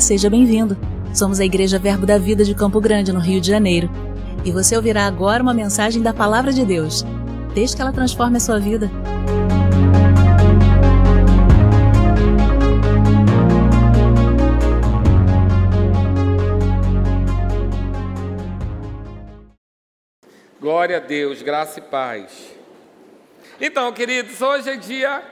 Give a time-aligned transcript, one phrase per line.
[0.00, 0.76] Seja bem-vindo.
[1.14, 3.88] Somos a Igreja Verbo da Vida de Campo Grande, no Rio de Janeiro.
[4.44, 7.02] E você ouvirá agora uma mensagem da Palavra de Deus.
[7.54, 8.90] Desde que ela transforme a sua vida.
[20.60, 22.54] Glória a Deus, graça e paz.
[23.58, 25.22] Então, queridos, hoje é dia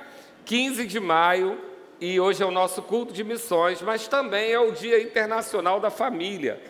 [0.47, 1.74] 15 de maio
[2.05, 5.89] e hoje é o nosso culto de missões, mas também é o Dia Internacional da
[5.89, 6.61] Família.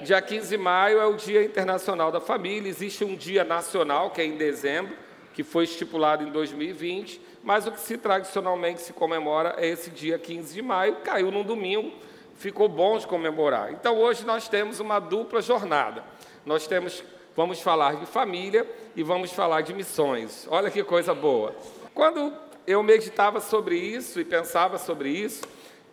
[0.00, 2.68] Dia 15 de maio é o Dia Internacional da Família.
[2.68, 4.96] Existe um dia nacional, que é em dezembro,
[5.32, 10.18] que foi estipulado em 2020, mas o que se tradicionalmente se comemora é esse dia
[10.18, 11.92] 15 de maio, caiu num domingo,
[12.34, 13.72] ficou bom de comemorar.
[13.72, 16.02] Então hoje nós temos uma dupla jornada.
[16.44, 17.04] Nós temos
[17.36, 20.48] vamos falar de família e vamos falar de missões.
[20.50, 21.54] Olha que coisa boa.
[21.94, 22.32] Quando
[22.66, 25.42] eu meditava sobre isso e pensava sobre isso,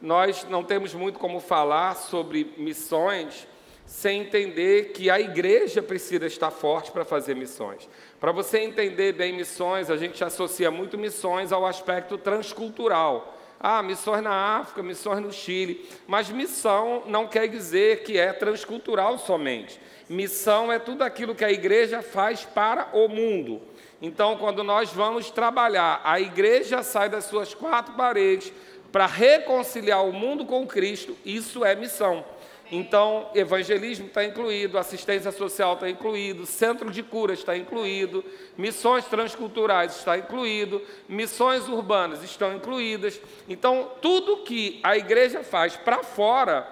[0.02, 3.48] nós não temos muito como falar sobre missões
[3.86, 7.90] sem entender que a igreja precisa estar forte para fazer missões.
[8.22, 13.38] Para você entender bem missões, a gente associa muito missões ao aspecto transcultural.
[13.60, 15.88] Ah, missões na África, missões no Chile.
[16.08, 19.78] Mas missão não quer dizer que é transcultural somente.
[20.10, 23.62] Missão é tudo aquilo que a igreja faz para o mundo.
[24.02, 28.52] Então, quando nós vamos trabalhar, a igreja sai das suas quatro paredes
[28.92, 32.26] para reconciliar o mundo com Cristo, isso é missão.
[32.72, 38.24] Então, evangelismo está incluído, assistência social está incluído, centro de cura está incluído,
[38.58, 43.20] missões transculturais está incluído, missões urbanas estão incluídas.
[43.48, 46.66] Então, tudo que a igreja faz para fora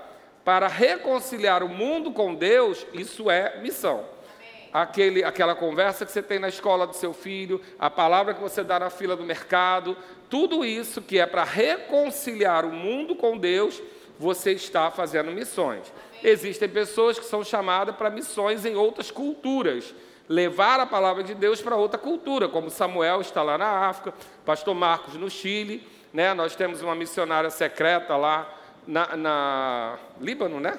[0.46, 4.06] para reconciliar o mundo com Deus, isso é missão.
[4.72, 8.64] Aquele, aquela conversa que você tem na escola do seu filho, a palavra que você
[8.64, 9.98] dá na fila do mercado,
[10.30, 13.82] tudo isso que é para reconciliar o mundo com Deus,
[14.20, 15.92] você está fazendo missões.
[16.24, 19.96] Existem pessoas que são chamadas para missões em outras culturas,
[20.28, 24.14] levar a palavra de Deus para outra cultura, como Samuel está lá na África,
[24.46, 26.34] Pastor Marcos no Chile, né?
[26.34, 28.54] Nós temos uma missionária secreta lá
[28.86, 30.78] na, na Líbano, né?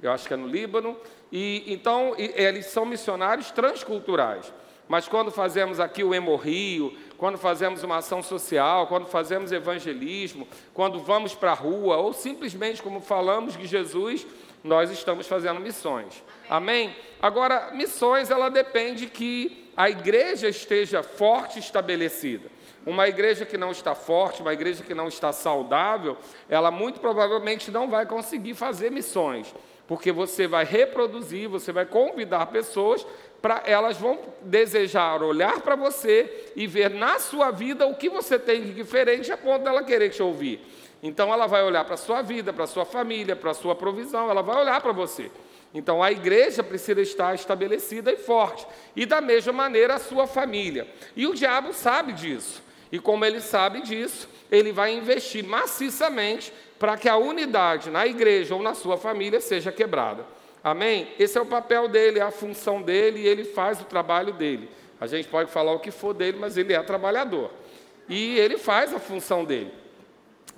[0.00, 0.96] Eu acho que é no Líbano.
[1.30, 4.52] E então eles são missionários transculturais.
[4.88, 10.98] Mas quando fazemos aqui o Hemorrio, quando fazemos uma ação social, quando fazemos evangelismo, quando
[11.00, 14.26] vamos para a rua, ou simplesmente como falamos de Jesus,
[14.64, 16.24] nós estamos fazendo missões.
[16.48, 16.86] Amém?
[16.86, 16.96] Amém?
[17.20, 22.48] Agora, missões, ela depende que a igreja esteja forte estabelecida.
[22.86, 26.16] Uma igreja que não está forte, uma igreja que não está saudável,
[26.48, 29.54] ela muito provavelmente não vai conseguir fazer missões,
[29.88, 33.04] porque você vai reproduzir, você vai convidar pessoas
[33.40, 38.38] para elas vão desejar olhar para você e ver na sua vida o que você
[38.38, 40.60] tem de diferente a ponto dela querer te ouvir.
[41.02, 43.74] Então ela vai olhar para a sua vida, para a sua família, para a sua
[43.74, 45.30] provisão, ela vai olhar para você.
[45.72, 48.66] Então a igreja precisa estar estabelecida e forte.
[48.96, 50.86] E da mesma maneira a sua família.
[51.16, 52.62] E o diabo sabe disso.
[52.90, 58.54] E como ele sabe disso, ele vai investir maciçamente para que a unidade na igreja
[58.54, 60.24] ou na sua família seja quebrada.
[60.62, 61.08] Amém?
[61.18, 64.68] Esse é o papel dele, é a função dele e ele faz o trabalho dele.
[65.00, 67.50] A gente pode falar o que for dele, mas ele é trabalhador.
[68.08, 69.72] E ele faz a função dele.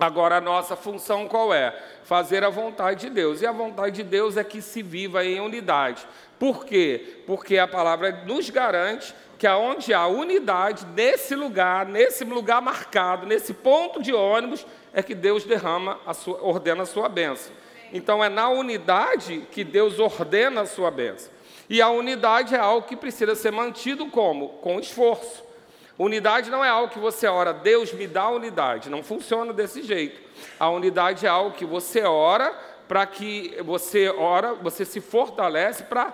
[0.01, 1.79] Agora, a nossa função qual é?
[2.05, 3.43] Fazer a vontade de Deus.
[3.43, 6.07] E a vontade de Deus é que se viva em unidade.
[6.39, 7.19] Por quê?
[7.27, 13.53] Porque a palavra nos garante que aonde há unidade, nesse lugar, nesse lugar marcado, nesse
[13.53, 17.53] ponto de ônibus, é que Deus derrama, a sua, ordena a sua bênção.
[17.93, 21.31] Então é na unidade que Deus ordena a sua bênção.
[21.69, 24.49] E a unidade é algo que precisa ser mantido como?
[24.49, 25.50] Com esforço.
[25.99, 28.89] Unidade não é algo que você ora, Deus me dá unidade.
[28.89, 30.21] Não funciona desse jeito.
[30.59, 32.53] A unidade é algo que você ora
[32.89, 36.13] para que você ora, você se fortalece para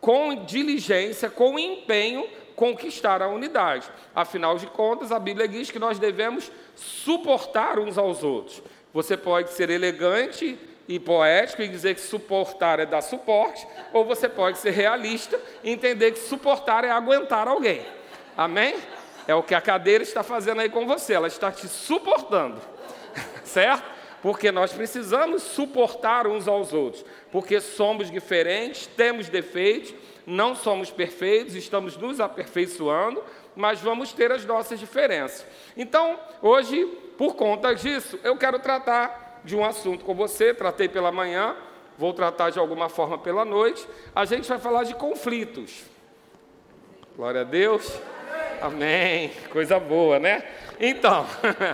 [0.00, 3.88] com diligência, com empenho, conquistar a unidade.
[4.14, 8.62] Afinal de contas, a Bíblia diz que nós devemos suportar uns aos outros.
[8.92, 14.28] Você pode ser elegante e poético e dizer que suportar é dar suporte, ou você
[14.28, 17.84] pode ser realista e entender que suportar é aguentar alguém.
[18.36, 18.76] Amém?
[19.26, 22.60] É o que a cadeira está fazendo aí com você, ela está te suportando.
[23.44, 23.94] certo?
[24.22, 29.94] Porque nós precisamos suportar uns aos outros, porque somos diferentes, temos defeitos,
[30.26, 33.22] não somos perfeitos, estamos nos aperfeiçoando,
[33.54, 35.46] mas vamos ter as nossas diferenças.
[35.76, 36.86] Então, hoje,
[37.18, 41.54] por conta disso, eu quero tratar de um assunto com você, tratei pela manhã,
[41.98, 43.86] vou tratar de alguma forma pela noite.
[44.14, 45.84] A gente vai falar de conflitos.
[47.14, 48.00] Glória a Deus.
[48.60, 49.30] Amém.
[49.50, 50.44] Coisa boa, né?
[50.80, 51.26] Então,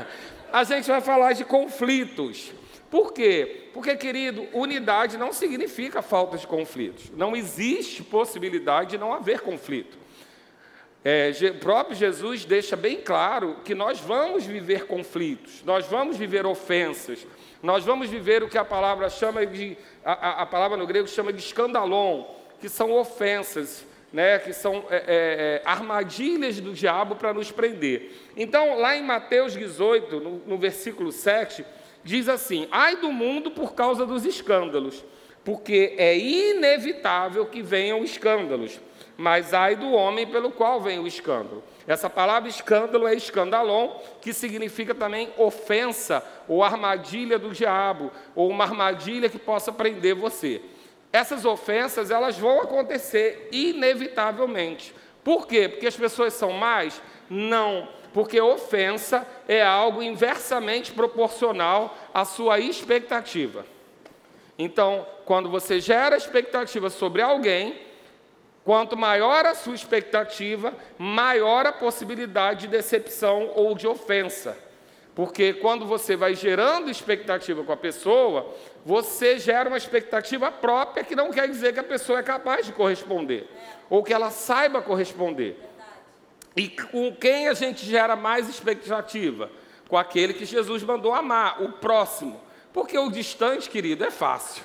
[0.53, 2.53] a gente vai falar de conflitos.
[2.91, 3.69] Por quê?
[3.73, 7.11] Porque, querido, unidade não significa falta de conflitos.
[7.17, 9.99] Não existe possibilidade de não haver conflito.
[11.03, 16.45] É, o próprio Jesus deixa bem claro que nós vamos viver conflitos, nós vamos viver
[16.45, 17.27] ofensas,
[17.63, 21.33] nós vamos viver o que a palavra chama de, a, a palavra no grego chama
[21.33, 22.25] de escandalon,
[22.61, 28.13] que são ofensas, né, que são é, é, é armadilhas do diabo para nos prender.
[28.37, 31.65] Então, lá em Mateus 18, no, no versículo 7,
[32.03, 35.05] diz assim: Ai do mundo por causa dos escândalos,
[35.45, 38.81] porque é inevitável que venham escândalos,
[39.17, 41.63] mas ai do homem pelo qual vem o escândalo.
[41.87, 43.89] Essa palavra escândalo é escandalon,
[44.21, 50.61] que significa também ofensa ou armadilha do diabo, ou uma armadilha que possa prender você.
[51.13, 54.95] Essas ofensas, elas vão acontecer inevitavelmente.
[55.25, 55.69] Por quê?
[55.69, 57.01] Porque as pessoas são mais?
[57.29, 63.65] Não porque ofensa é algo inversamente proporcional à sua expectativa.
[64.59, 67.81] Então, quando você gera expectativa sobre alguém,
[68.65, 74.59] quanto maior a sua expectativa, maior a possibilidade de decepção ou de ofensa.
[75.15, 78.55] Porque quando você vai gerando expectativa com a pessoa,
[78.85, 82.73] você gera uma expectativa própria que não quer dizer que a pessoa é capaz de
[82.73, 83.49] corresponder,
[83.89, 85.57] ou que ela saiba corresponder.
[86.57, 89.51] E com quem a gente gera mais expectativa?
[89.89, 92.41] Com aquele que Jesus mandou amar, o próximo.
[92.73, 94.63] Porque o distante, querido, é fácil.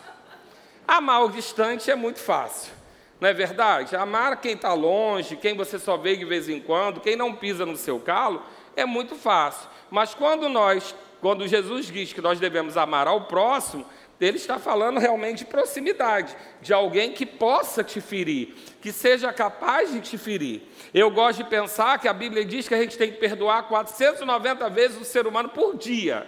[0.87, 2.71] Amar o distante é muito fácil.
[3.19, 3.95] Não é verdade?
[3.95, 7.65] Amar quem está longe, quem você só vê de vez em quando, quem não pisa
[7.65, 8.43] no seu calo,
[8.75, 9.67] é muito fácil.
[9.89, 13.85] Mas quando nós, quando Jesus diz que nós devemos amar ao próximo,
[14.19, 19.91] ele está falando realmente de proximidade, de alguém que possa te ferir, que seja capaz
[19.91, 20.61] de te ferir.
[20.93, 24.69] Eu gosto de pensar que a Bíblia diz que a gente tem que perdoar 490
[24.69, 26.25] vezes o ser humano por dia.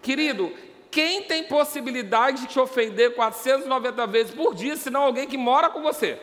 [0.00, 0.50] Querido,
[0.90, 5.82] quem tem possibilidade de te ofender 490 vezes por dia, senão alguém que mora com
[5.82, 6.18] você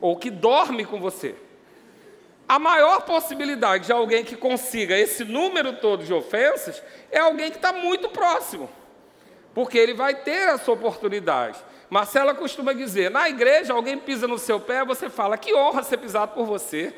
[0.00, 1.34] ou que dorme com você?
[2.48, 7.56] A maior possibilidade de alguém que consiga esse número todo de ofensas é alguém que
[7.56, 8.68] está muito próximo
[9.54, 11.58] porque ele vai ter essa oportunidade.
[11.88, 15.98] Marcela costuma dizer: na igreja, alguém pisa no seu pé, você fala, que honra ser
[15.98, 16.94] pisado por você.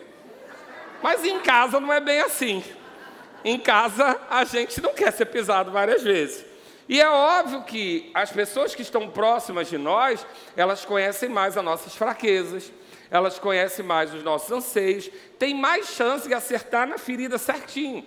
[1.02, 2.62] Mas em casa não é bem assim.
[3.44, 6.44] Em casa, a gente não quer ser pisado várias vezes.
[6.88, 10.24] E é óbvio que as pessoas que estão próximas de nós,
[10.56, 12.72] elas conhecem mais as nossas fraquezas,
[13.10, 18.06] elas conhecem mais os nossos anseios, têm mais chance de acertar na ferida certinho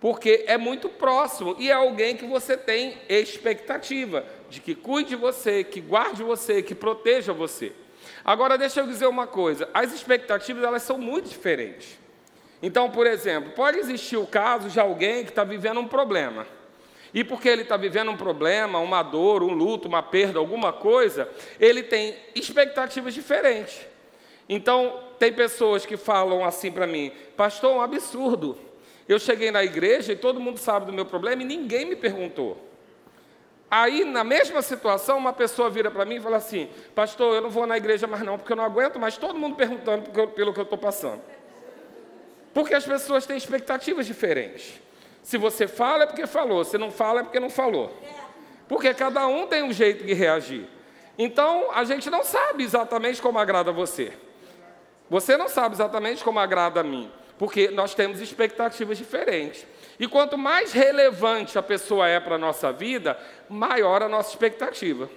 [0.00, 5.16] porque é muito próximo e é alguém que você tem expectativa de que cuide de
[5.16, 7.72] você, que guarde você, que proteja você.
[8.24, 11.98] Agora deixa eu dizer uma coisa, as expectativas elas são muito diferentes.
[12.62, 16.46] Então, por exemplo, pode existir o caso de alguém que está vivendo um problema.
[17.12, 21.28] E porque ele está vivendo um problema, uma dor, um luto, uma perda, alguma coisa,
[21.58, 23.80] ele tem expectativas diferentes.
[24.48, 28.69] Então, tem pessoas que falam assim para mim, pastor, é um absurdo.
[29.10, 32.56] Eu cheguei na igreja e todo mundo sabe do meu problema e ninguém me perguntou.
[33.68, 37.50] Aí, na mesma situação, uma pessoa vira para mim e fala assim: Pastor, eu não
[37.50, 40.60] vou na igreja mais não, porque eu não aguento mais todo mundo perguntando pelo que
[40.60, 41.20] eu estou passando.
[42.54, 44.80] Porque as pessoas têm expectativas diferentes.
[45.24, 47.92] Se você fala é porque falou, se não fala é porque não falou.
[48.68, 50.68] Porque cada um tem um jeito de reagir.
[51.18, 54.12] Então, a gente não sabe exatamente como agrada você.
[55.08, 59.66] Você não sabe exatamente como agrada a mim porque nós temos expectativas diferentes.
[59.98, 63.18] E quanto mais relevante a pessoa é para a nossa vida,
[63.48, 65.08] maior a nossa expectativa.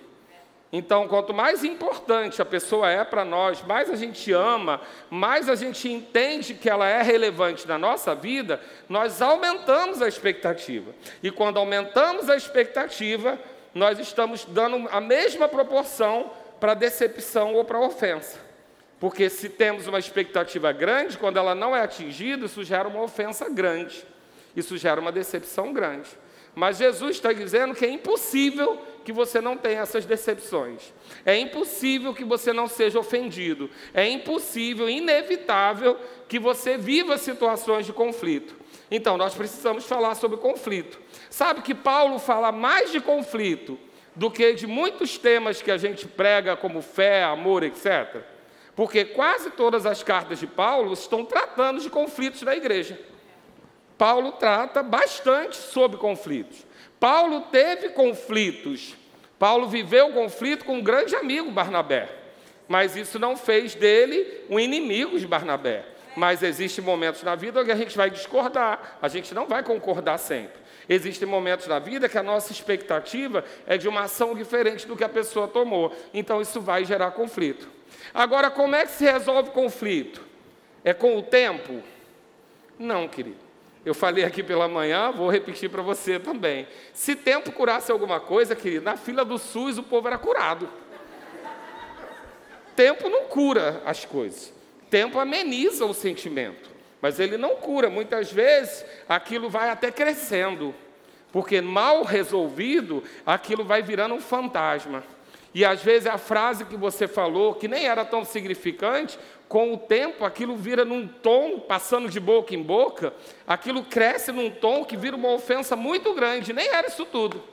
[0.72, 5.56] Então, quanto mais importante a pessoa é para nós, mais a gente ama, mais a
[5.56, 10.96] gente entende que ela é relevante na nossa vida, nós aumentamos a expectativa.
[11.22, 13.38] E quando aumentamos a expectativa,
[13.76, 18.43] nós estamos dando a mesma proporção para a decepção ou para a ofensa.
[19.04, 23.50] Porque se temos uma expectativa grande, quando ela não é atingida, isso gera uma ofensa
[23.50, 24.02] grande.
[24.56, 26.08] Isso gera uma decepção grande.
[26.56, 30.94] Mas Jesus está dizendo que é impossível que você não tenha essas decepções.
[31.26, 33.70] É impossível que você não seja ofendido.
[33.94, 38.56] É impossível, inevitável, que você viva situações de conflito.
[38.90, 40.98] Então, nós precisamos falar sobre conflito.
[41.30, 43.78] Sabe que Paulo fala mais de conflito
[44.16, 48.32] do que de muitos temas que a gente prega, como fé, amor, etc.
[48.76, 53.00] Porque quase todas as cartas de Paulo estão tratando de conflitos da igreja.
[53.98, 56.66] Paulo trata bastante sobre conflitos.
[57.00, 58.96] Paulo teve conflitos.
[59.38, 62.10] Paulo viveu conflito com um grande amigo, Barnabé.
[62.68, 65.86] Mas isso não fez dele um inimigo de Barnabé.
[66.16, 70.18] Mas existem momentos na vida onde a gente vai discordar, a gente não vai concordar
[70.18, 70.62] sempre.
[70.88, 75.04] Existem momentos na vida que a nossa expectativa é de uma ação diferente do que
[75.04, 75.96] a pessoa tomou.
[76.14, 77.70] Então isso vai gerar conflito.
[78.14, 80.22] Agora, como é que se resolve conflito?
[80.84, 81.82] É com o tempo?
[82.78, 83.44] Não, querido.
[83.86, 86.68] Eu falei aqui pela manhã, vou repetir para você também.
[86.94, 90.70] Se tempo curasse alguma coisa, querido, na fila do SUS o povo era curado.
[92.76, 94.54] Tempo não cura as coisas.
[94.90, 96.70] Tempo ameniza o sentimento,
[97.02, 97.90] mas ele não cura.
[97.90, 100.74] Muitas vezes aquilo vai até crescendo,
[101.32, 105.04] porque mal resolvido, aquilo vai virando um fantasma.
[105.54, 109.78] E às vezes a frase que você falou, que nem era tão significante, com o
[109.78, 113.14] tempo aquilo vira num tom, passando de boca em boca,
[113.46, 117.44] aquilo cresce num tom que vira uma ofensa muito grande, nem era isso tudo.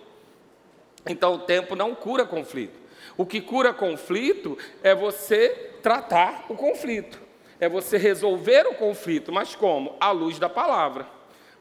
[1.07, 2.79] Então o tempo não cura conflito.
[3.17, 7.21] O que cura conflito é você tratar o conflito,
[7.59, 9.95] é você resolver o conflito, mas como?
[10.01, 11.07] À luz da palavra,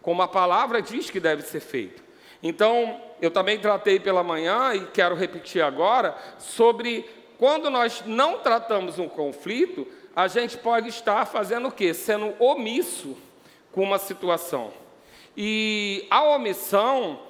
[0.01, 2.08] como a palavra diz que deve ser feito.
[2.41, 7.05] Então, eu também tratei pela manhã e quero repetir agora sobre
[7.37, 11.93] quando nós não tratamos um conflito, a gente pode estar fazendo o quê?
[11.93, 13.17] Sendo omisso
[13.71, 14.73] com uma situação.
[15.37, 17.21] E a omissão,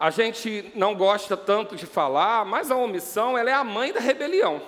[0.00, 4.00] a gente não gosta tanto de falar, mas a omissão ela é a mãe da
[4.00, 4.60] rebelião.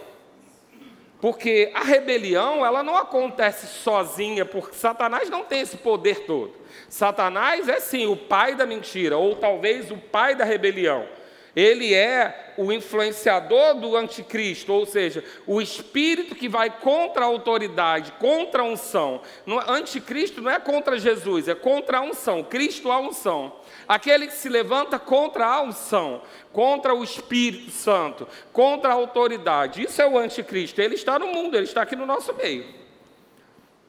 [1.20, 6.54] Porque a rebelião, ela não acontece sozinha, porque Satanás não tem esse poder todo.
[6.88, 11.17] Satanás é sim o pai da mentira, ou talvez o pai da rebelião.
[11.59, 18.12] Ele é o influenciador do anticristo, ou seja, o espírito que vai contra a autoridade,
[18.12, 19.21] contra a unção.
[19.45, 22.45] No anticristo não é contra Jesus, é contra a unção.
[22.45, 23.57] Cristo a unção.
[23.88, 26.23] Aquele que se levanta contra a unção,
[26.53, 29.83] contra o Espírito Santo, contra a autoridade.
[29.83, 30.81] Isso é o anticristo.
[30.81, 32.67] Ele está no mundo, ele está aqui no nosso meio.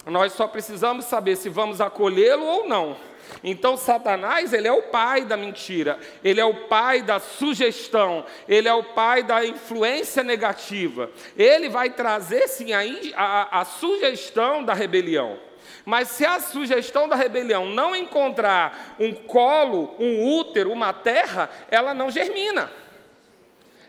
[0.08, 2.98] Nós só precisamos saber se vamos acolhê-lo ou não.
[3.43, 8.67] Então Satanás, ele é o pai da mentira, ele é o pai da sugestão, ele
[8.67, 11.09] é o pai da influência negativa.
[11.38, 12.81] Ele vai trazer sim a,
[13.15, 15.39] a, a sugestão da rebelião.
[15.86, 21.93] Mas se a sugestão da rebelião não encontrar um colo, um útero, uma terra, ela
[21.93, 22.69] não germina.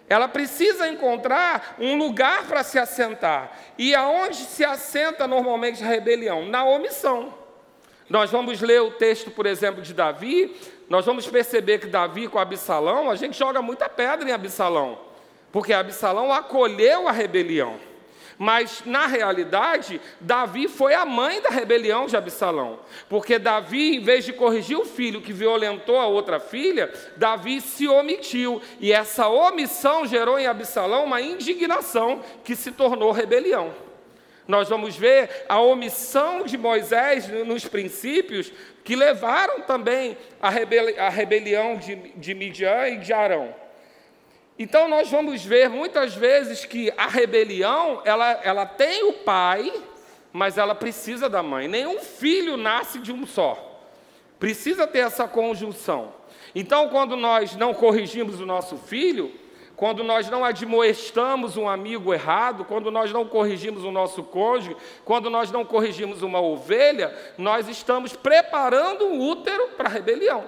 [0.08, 3.56] Ela precisa encontrar um lugar para se assentar.
[3.78, 6.46] E aonde se assenta normalmente a rebelião?
[6.46, 7.39] Na omissão.
[8.10, 10.54] Nós vamos ler o texto, por exemplo, de Davi,
[10.88, 14.98] nós vamos perceber que Davi com Absalão, a gente joga muita pedra em Absalão,
[15.52, 17.78] porque Absalão acolheu a rebelião.
[18.36, 22.80] Mas, na realidade, Davi foi a mãe da rebelião de Absalão.
[23.06, 27.86] Porque Davi, em vez de corrigir o filho que violentou a outra filha, Davi se
[27.86, 28.62] omitiu.
[28.80, 33.74] E essa omissão gerou em Absalão uma indignação que se tornou rebelião.
[34.50, 38.52] Nós vamos ver a omissão de Moisés nos princípios
[38.82, 43.54] que levaram também à, rebeli rebelião de, de Midian e de Arão.
[44.58, 49.72] Então nós vamos ver muitas vezes que a rebelião, ela, ela tem o pai,
[50.32, 51.68] mas ela precisa da mãe.
[51.68, 53.86] Nenhum filho nasce de um só.
[54.40, 56.12] Precisa ter essa conjunção.
[56.56, 59.32] Então, quando nós não corrigimos o nosso filho,
[59.80, 65.30] quando nós não admoestamos um amigo errado, quando nós não corrigimos o nosso cônjuge, quando
[65.30, 70.44] nós não corrigimos uma ovelha, nós estamos preparando o útero para a rebelião.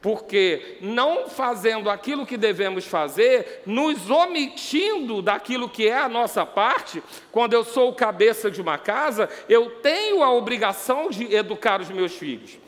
[0.00, 7.02] Porque não fazendo aquilo que devemos fazer, nos omitindo daquilo que é a nossa parte,
[7.32, 11.90] quando eu sou o cabeça de uma casa, eu tenho a obrigação de educar os
[11.90, 12.61] meus filhos.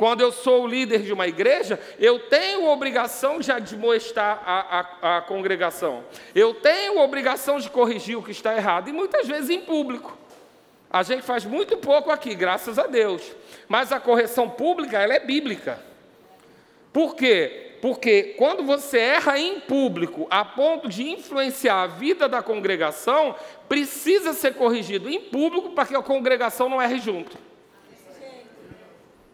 [0.00, 5.18] Quando eu sou o líder de uma igreja, eu tenho obrigação de admoestar a, a,
[5.18, 6.02] a congregação.
[6.34, 10.16] Eu tenho obrigação de corrigir o que está errado, e muitas vezes em público.
[10.90, 13.30] A gente faz muito pouco aqui, graças a Deus.
[13.68, 15.78] Mas a correção pública, ela é bíblica.
[16.94, 17.76] Por quê?
[17.82, 23.36] Porque quando você erra em público, a ponto de influenciar a vida da congregação,
[23.68, 27.49] precisa ser corrigido em público para que a congregação não erre junto.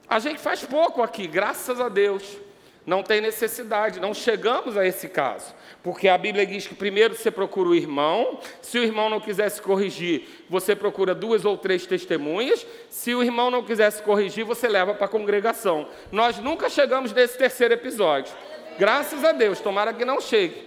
[0.09, 2.39] A gente faz pouco aqui, graças a Deus.
[2.87, 5.53] Não tem necessidade, não chegamos a esse caso.
[5.83, 9.49] Porque a Bíblia diz que primeiro você procura o irmão, se o irmão não quiser
[9.49, 14.45] se corrigir, você procura duas ou três testemunhas, se o irmão não quiser se corrigir,
[14.45, 15.89] você leva para a congregação.
[16.13, 18.33] Nós nunca chegamos nesse terceiro episódio.
[18.79, 20.63] Graças a Deus, tomara que não chegue.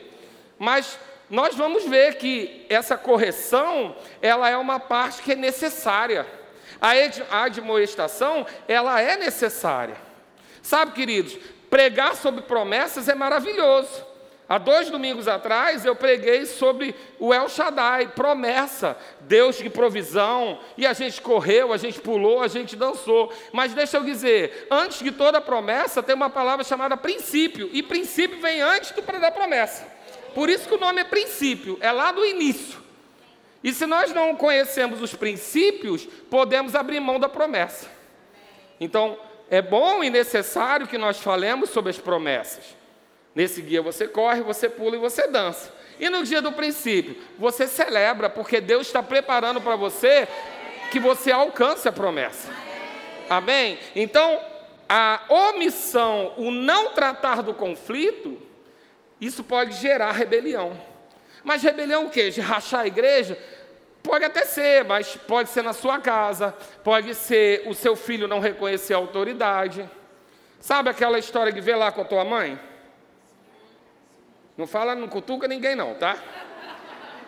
[0.58, 6.25] Mas nós vamos ver que essa correção, ela é uma parte que é necessária.
[6.81, 9.95] A admoestação, ela é necessária.
[10.61, 11.38] Sabe, queridos,
[11.69, 14.09] pregar sobre promessas é maravilhoso.
[14.49, 20.88] Há dois domingos atrás eu preguei sobre o El Shaddai, promessa, Deus de provisão, e
[20.88, 23.31] a gente correu, a gente pulou, a gente dançou.
[23.53, 28.41] Mas deixa eu dizer, antes de toda promessa tem uma palavra chamada princípio, e princípio
[28.41, 29.85] vem antes do da promessa.
[30.33, 32.88] Por isso que o nome é princípio, é lá do início.
[33.63, 37.87] E se nós não conhecemos os princípios, podemos abrir mão da promessa.
[38.79, 39.17] Então,
[39.49, 42.63] é bom e necessário que nós falemos sobre as promessas.
[43.35, 45.73] Nesse dia você corre, você pula e você dança.
[45.99, 50.27] E no dia do princípio, você celebra, porque Deus está preparando para você
[50.91, 52.49] que você alcance a promessa.
[53.29, 53.77] Amém?
[53.95, 54.39] Então,
[54.87, 58.41] a omissão, o não tratar do conflito,
[59.19, 60.79] isso pode gerar rebelião.
[61.43, 62.29] Mas rebelião o quê?
[62.29, 63.38] De rachar a igreja?
[64.01, 68.39] Pode até ser, mas pode ser na sua casa, pode ser o seu filho não
[68.39, 69.89] reconhecer a autoridade.
[70.60, 72.60] Sabe aquela história de ver lá com a tua mãe?
[74.58, 76.17] Não fala, não cutuca ninguém não, tá?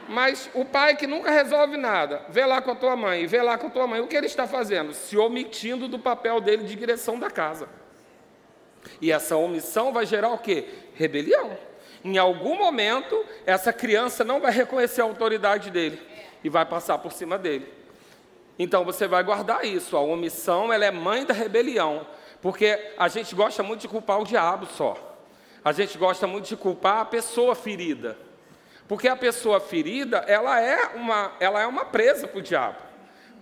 [0.08, 3.58] Mas o pai que nunca resolve nada, vê lá com a tua mãe, vê lá
[3.58, 4.94] com a tua mãe, o que ele está fazendo?
[4.94, 7.70] Se omitindo do papel dele de direção da casa.
[9.00, 10.68] E essa omissão vai gerar o quê?
[10.96, 11.58] Rebelião.
[12.04, 16.02] Em algum momento, essa criança não vai reconhecer a autoridade dele
[16.44, 17.72] e vai passar por cima dele.
[18.58, 19.96] Então você vai guardar isso.
[19.96, 22.06] A omissão ela é mãe da rebelião,
[22.42, 25.12] porque a gente gosta muito de culpar o diabo só
[25.64, 28.18] a gente gosta muito de culpar a pessoa ferida.
[28.88, 32.78] Porque a pessoa ferida, ela é uma, ela é uma presa para o diabo.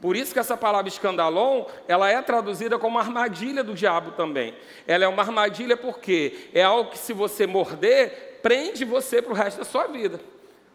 [0.01, 4.53] Por isso que essa palavra escandalon, ela é traduzida como armadilha do diabo também.
[4.87, 9.35] Ela é uma armadilha porque é algo que se você morder, prende você para o
[9.35, 10.19] resto da sua vida.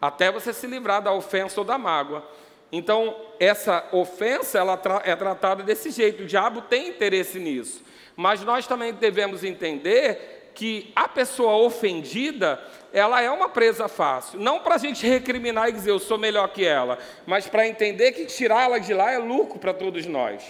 [0.01, 2.23] Até você se livrar da ofensa ou da mágoa.
[2.71, 6.23] Então, essa ofensa ela é tratada desse jeito.
[6.23, 7.83] O diabo tem interesse nisso.
[8.15, 12.59] Mas nós também devemos entender que a pessoa ofendida,
[12.93, 14.39] ela é uma presa fácil.
[14.39, 18.13] Não para a gente recriminar e dizer eu sou melhor que ela, mas para entender
[18.13, 20.43] que tirar ela de lá é lucro para todos nós.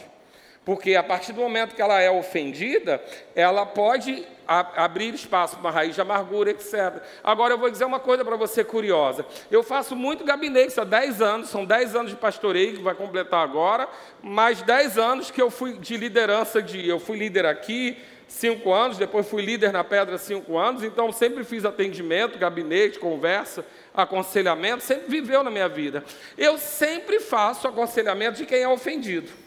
[0.66, 3.00] Porque a partir do momento que ela é ofendida,
[3.36, 7.04] ela pode abrir espaço para uma raiz de amargura, etc.
[7.24, 9.26] Agora eu vou dizer uma coisa para você curiosa.
[9.52, 13.44] Eu faço muito gabinete há 10 anos, são 10 anos de pastoreio que vai completar
[13.44, 13.88] agora,
[14.24, 16.88] mais 10 anos que eu fui de liderança de.
[16.88, 17.98] Eu fui líder aqui,
[18.28, 23.64] cinco anos, depois fui líder na Pedra cinco anos, então sempre fiz atendimento, gabinete, conversa,
[23.94, 26.04] aconselhamento, sempre viveu na minha vida.
[26.36, 29.45] Eu sempre faço aconselhamento de quem é ofendido.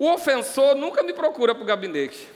[0.00, 2.26] O ofensor nunca me procura para o gabinete.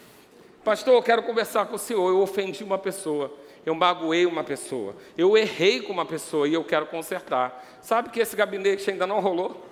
[0.62, 2.11] Pastor, eu quero conversar com o senhor.
[2.11, 3.33] Eu ofendi uma pessoa,
[3.64, 7.64] eu magoei uma pessoa, eu errei com uma pessoa e eu quero consertar.
[7.81, 9.66] Sabe que esse gabinete ainda não rolou?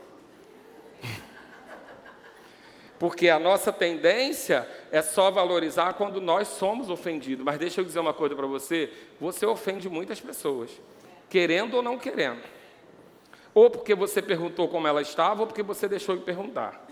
[2.99, 7.45] Porque a nossa tendência é só valorizar quando nós somos ofendidos.
[7.45, 10.71] Mas deixa eu dizer uma coisa para você: você ofende muitas pessoas,
[11.29, 12.41] querendo ou não querendo.
[13.53, 16.87] Ou porque você perguntou como ela estava, ou porque você deixou de perguntar.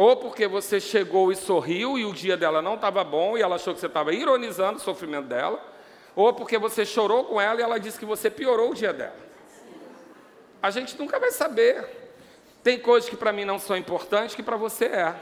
[0.00, 3.56] Ou porque você chegou e sorriu e o dia dela não estava bom e ela
[3.56, 5.62] achou que você estava ironizando o sofrimento dela.
[6.16, 9.14] Ou porque você chorou com ela e ela disse que você piorou o dia dela.
[10.62, 11.86] A gente nunca vai saber.
[12.62, 15.14] Tem coisas que para mim não são importantes que para você é.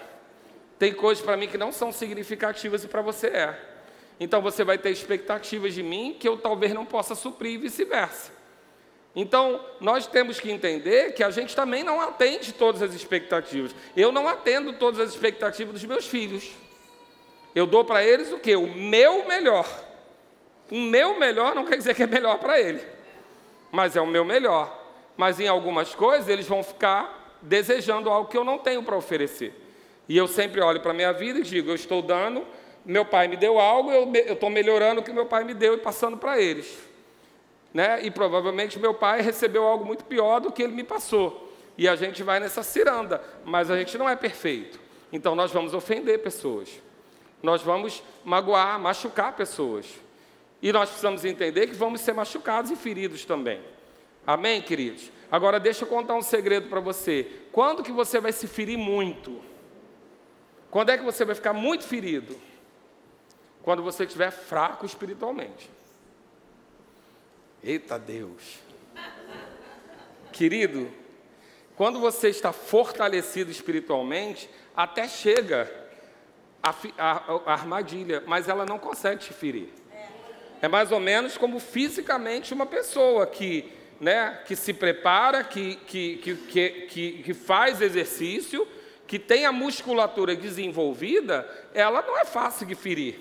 [0.78, 3.60] Tem coisas para mim que não são significativas e para você é.
[4.20, 8.37] Então você vai ter expectativas de mim que eu talvez não possa suprir e vice-versa.
[9.14, 13.74] Então, nós temos que entender que a gente também não atende todas as expectativas.
[13.96, 16.50] Eu não atendo todas as expectativas dos meus filhos.
[17.54, 18.54] Eu dou para eles o quê?
[18.54, 19.66] O meu melhor.
[20.70, 22.84] O meu melhor não quer dizer que é melhor para ele,
[23.72, 24.76] mas é o meu melhor.
[25.16, 29.52] Mas em algumas coisas eles vão ficar desejando algo que eu não tenho para oferecer.
[30.08, 32.46] E eu sempre olho para a minha vida e digo: eu estou dando,
[32.84, 35.78] meu pai me deu algo, eu estou melhorando o que meu pai me deu e
[35.78, 36.87] passando para eles.
[37.72, 38.04] Né?
[38.04, 41.52] E provavelmente meu pai recebeu algo muito pior do que ele me passou.
[41.76, 44.80] E a gente vai nessa ciranda, mas a gente não é perfeito.
[45.12, 46.80] Então nós vamos ofender pessoas.
[47.42, 49.86] Nós vamos magoar, machucar pessoas.
[50.60, 53.60] E nós precisamos entender que vamos ser machucados e feridos também.
[54.26, 55.10] Amém, queridos?
[55.30, 57.26] Agora deixa eu contar um segredo para você.
[57.52, 59.40] Quando que você vai se ferir muito?
[60.70, 62.36] Quando é que você vai ficar muito ferido?
[63.62, 65.70] Quando você estiver fraco espiritualmente.
[67.62, 68.58] Eita Deus.
[70.32, 70.90] Querido,
[71.76, 75.70] quando você está fortalecido espiritualmente, até chega
[76.62, 77.12] a, a,
[77.46, 79.68] a, armadilha, mas ela não consegue te ferir.
[80.60, 86.16] É mais ou menos como fisicamente uma pessoa que né, que se prepara, que, que,
[86.16, 88.66] que, que, que faz exercício,
[89.06, 93.18] que tem a musculatura desenvolvida, ela não é fácil de ferir.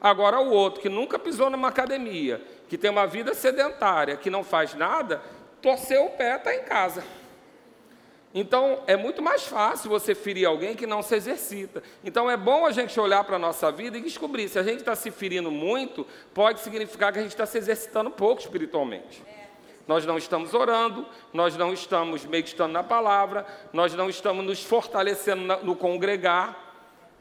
[0.00, 4.44] Agora, o outro que nunca pisou numa academia, que tem uma vida sedentária, que não
[4.44, 5.20] faz nada,
[5.60, 7.02] torceu o pé, está em casa.
[8.32, 11.82] Então, é muito mais fácil você ferir alguém que não se exercita.
[12.04, 14.78] Então, é bom a gente olhar para a nossa vida e descobrir se a gente
[14.78, 19.20] está se ferindo muito, pode significar que a gente está se exercitando pouco espiritualmente.
[19.88, 25.42] Nós não estamos orando, nós não estamos meditando na palavra, nós não estamos nos fortalecendo
[25.64, 26.56] no congregar.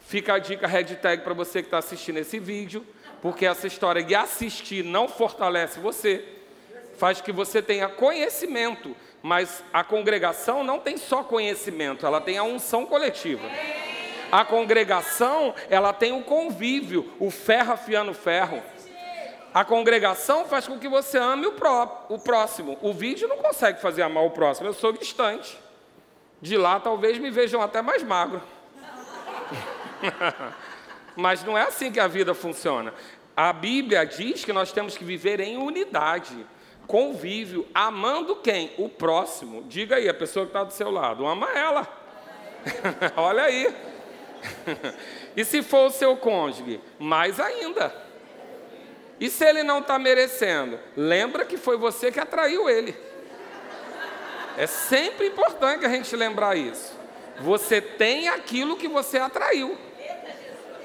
[0.02, 2.86] Fica a dica hashtag para você que está assistindo esse vídeo,
[3.22, 6.24] porque essa história de assistir não fortalece você,
[6.98, 12.44] faz que você tenha conhecimento mas a congregação não tem só conhecimento, ela tem a
[12.44, 13.48] unção coletiva.
[14.32, 18.62] A congregação, ela tem o convívio, o ferro afiando ferro.
[19.54, 22.78] A congregação faz com que você ame o, pró o próximo.
[22.82, 25.60] O vídeo não consegue fazer amar o próximo, eu sou distante.
[26.42, 28.42] De lá talvez me vejam até mais magro.
[31.16, 32.94] Mas não é assim que a vida funciona.
[33.36, 36.46] A Bíblia diz que nós temos que viver em unidade
[36.90, 38.74] convívio, amando quem?
[38.76, 39.64] O próximo.
[39.68, 41.88] Diga aí, a pessoa que está do seu lado, ama ela.
[43.16, 43.72] Olha aí.
[45.38, 47.96] e se for o seu cônjuge, mais ainda.
[49.20, 52.98] E se ele não está merecendo, lembra que foi você que atraiu ele.
[54.58, 56.98] É sempre importante a gente lembrar isso.
[57.42, 59.78] Você tem aquilo que você atraiu.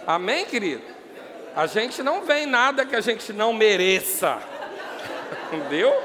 [0.07, 0.83] Amém, querido?
[1.57, 4.39] A gente não vem nada que a gente não mereça.
[5.53, 6.03] Entendeu?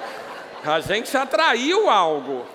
[0.64, 2.46] A gente atraiu algo.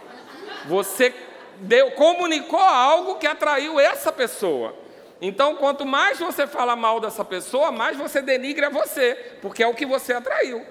[0.67, 1.15] Você
[1.59, 4.75] deu, comunicou algo que atraiu essa pessoa.
[5.21, 9.75] Então, quanto mais você fala mal dessa pessoa, mais você denigra você, porque é o
[9.75, 10.65] que você atraiu.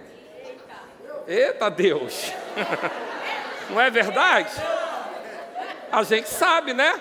[1.28, 2.32] Eita Deus!
[3.70, 4.52] Não é verdade?
[5.92, 7.00] A gente sabe, né?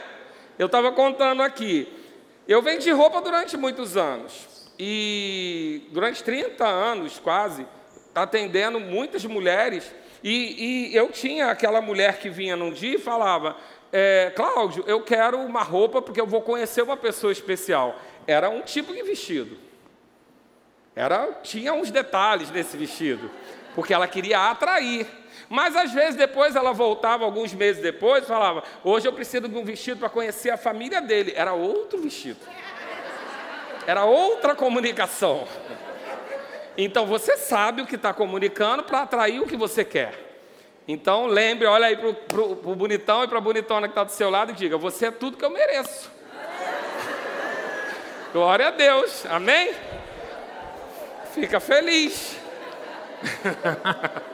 [0.59, 2.02] Eu estava contando aqui.
[2.47, 4.49] Eu vendi roupa durante muitos anos.
[4.79, 7.67] E durante 30 anos, quase,
[8.15, 13.57] atendendo muitas mulheres, e, e, eu tinha aquela mulher que vinha num dia e falava:
[13.93, 17.97] é, Cláudio, eu quero uma roupa porque eu vou conhecer uma pessoa especial.
[18.27, 19.57] Era um tipo de vestido.
[20.95, 23.31] Era, tinha uns detalhes nesse vestido,
[23.75, 25.07] porque ela queria atrair.
[25.53, 29.63] Mas às vezes depois ela voltava, alguns meses depois, falava: Hoje eu preciso de um
[29.63, 31.35] vestido para conhecer a família dele.
[31.37, 32.41] Era outro vestido.
[33.87, 35.47] Era outra comunicação.
[36.75, 40.15] Então você sabe o que está comunicando para atrair o que você quer.
[40.89, 44.31] Então lembre, olha aí para o bonitão e para a bonitona que está do seu
[44.31, 46.11] lado e diga: Você é tudo que eu mereço.
[48.33, 49.75] Glória a Deus, amém?
[51.35, 52.39] Fica feliz.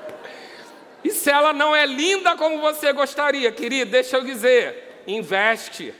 [1.04, 5.94] e se ela não é linda como você gostaria, querido, deixa eu dizer: investe.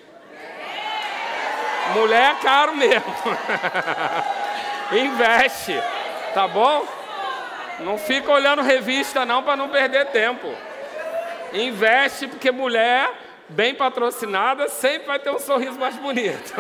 [1.95, 3.15] Mulher é caro mesmo.
[4.93, 5.75] investe.
[6.35, 6.87] Tá bom?
[7.81, 10.53] Não fica olhando revista não para não perder tempo.
[11.53, 13.11] Investe porque mulher
[13.49, 16.53] bem patrocinada sempre vai ter um sorriso mais bonito.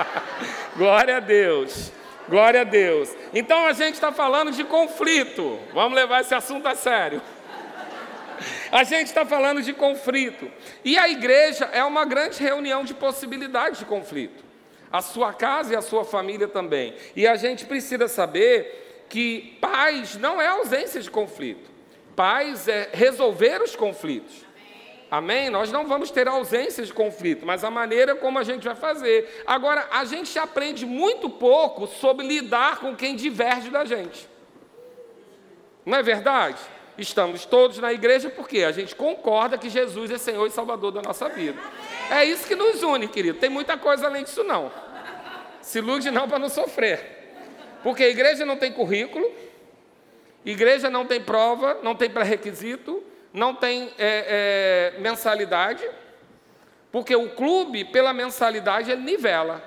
[0.76, 1.92] Glória a Deus.
[2.28, 3.14] Glória a Deus.
[3.34, 5.58] Então a gente está falando de conflito.
[5.74, 7.20] Vamos levar esse assunto a sério.
[8.70, 10.50] A gente está falando de conflito.
[10.84, 14.44] E a igreja é uma grande reunião de possibilidades de conflito.
[14.90, 16.94] A sua casa e a sua família também.
[17.16, 21.70] E a gente precisa saber que paz não é ausência de conflito.
[22.14, 24.44] Paz é resolver os conflitos.
[25.10, 25.50] Amém?
[25.50, 29.44] Nós não vamos ter ausência de conflito, mas a maneira como a gente vai fazer.
[29.46, 34.28] Agora, a gente aprende muito pouco sobre lidar com quem diverge da gente.
[35.84, 36.58] Não é verdade?
[36.96, 41.02] Estamos todos na igreja porque a gente concorda que Jesus é Senhor e Salvador da
[41.02, 41.60] nossa vida.
[42.10, 43.38] É isso que nos une, querido.
[43.38, 44.70] Tem muita coisa além disso, não.
[45.60, 47.14] Se ilude não para não sofrer.
[47.82, 49.30] Porque a igreja não tem currículo,
[50.44, 53.02] igreja não tem prova, não tem pré-requisito,
[53.32, 55.84] não tem é, é, mensalidade,
[56.92, 59.62] porque o clube, pela mensalidade, ele nivela.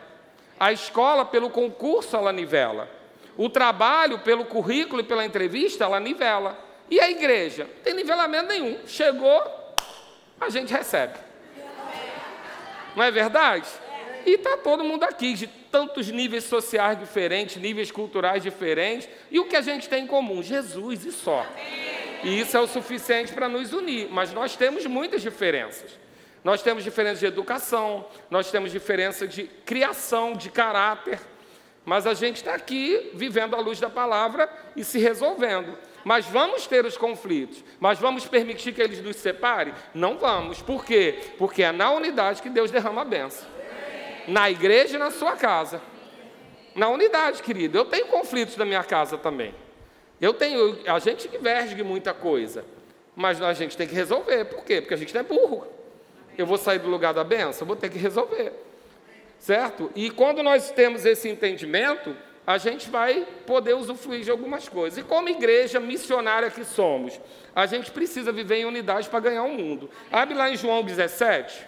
[0.57, 2.89] A escola, pelo concurso, ela nivela.
[3.35, 6.66] O trabalho, pelo currículo e pela entrevista, ela nivela.
[6.89, 7.65] E a igreja?
[7.65, 8.79] Não tem nivelamento nenhum.
[8.87, 9.41] Chegou,
[10.39, 11.13] a gente recebe.
[12.95, 13.67] Não é verdade?
[14.25, 19.07] E está todo mundo aqui, de tantos níveis sociais diferentes, níveis culturais diferentes.
[19.31, 20.41] E o que a gente tem em comum?
[20.41, 21.45] Jesus e só.
[22.23, 24.09] E isso é o suficiente para nos unir.
[24.09, 25.91] Mas nós temos muitas diferenças.
[26.43, 31.19] Nós temos diferença de educação, nós temos diferença de criação, de caráter.
[31.87, 35.75] Mas a gente está aqui vivendo à luz da palavra e se resolvendo.
[36.03, 37.63] Mas vamos ter os conflitos.
[37.79, 39.73] Mas vamos permitir que eles nos separem?
[39.95, 40.61] Não vamos.
[40.61, 41.17] Por quê?
[41.37, 43.57] Porque é na unidade que Deus derrama a benção
[44.27, 45.81] na igreja e na sua casa.
[46.75, 47.77] Na unidade, querido.
[47.77, 49.55] Eu tenho conflitos na minha casa também.
[50.19, 52.65] Eu tenho, a gente diverge muita coisa,
[53.15, 54.45] mas a gente tem que resolver.
[54.45, 54.81] Por quê?
[54.81, 55.65] Porque a gente não é burro.
[56.37, 58.66] Eu vou sair do lugar da benção, vou ter que resolver.
[59.39, 59.91] Certo?
[59.95, 64.97] E quando nós temos esse entendimento, a gente vai poder usufruir de algumas coisas.
[64.97, 67.19] E como igreja missionária que somos,
[67.53, 69.89] a gente precisa viver em unidade para ganhar o mundo.
[70.11, 71.67] Abre lá em João 17.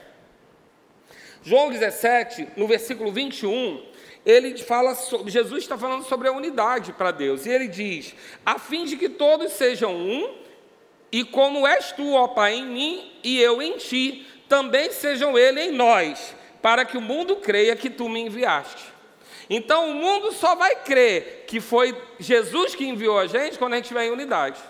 [1.43, 3.83] João 17, no versículo 21,
[4.25, 7.45] ele fala sobre, Jesus está falando sobre a unidade para Deus.
[7.45, 8.13] E ele diz:
[8.45, 10.33] a fim de que todos sejam um,
[11.11, 15.61] e como és tu, ó Pai, em mim e eu em ti, também sejam ele
[15.61, 18.93] em nós, para que o mundo creia que tu me enviaste.
[19.49, 23.75] Então o mundo só vai crer que foi Jesus que enviou a gente quando a
[23.77, 24.61] gente estiver em unidade.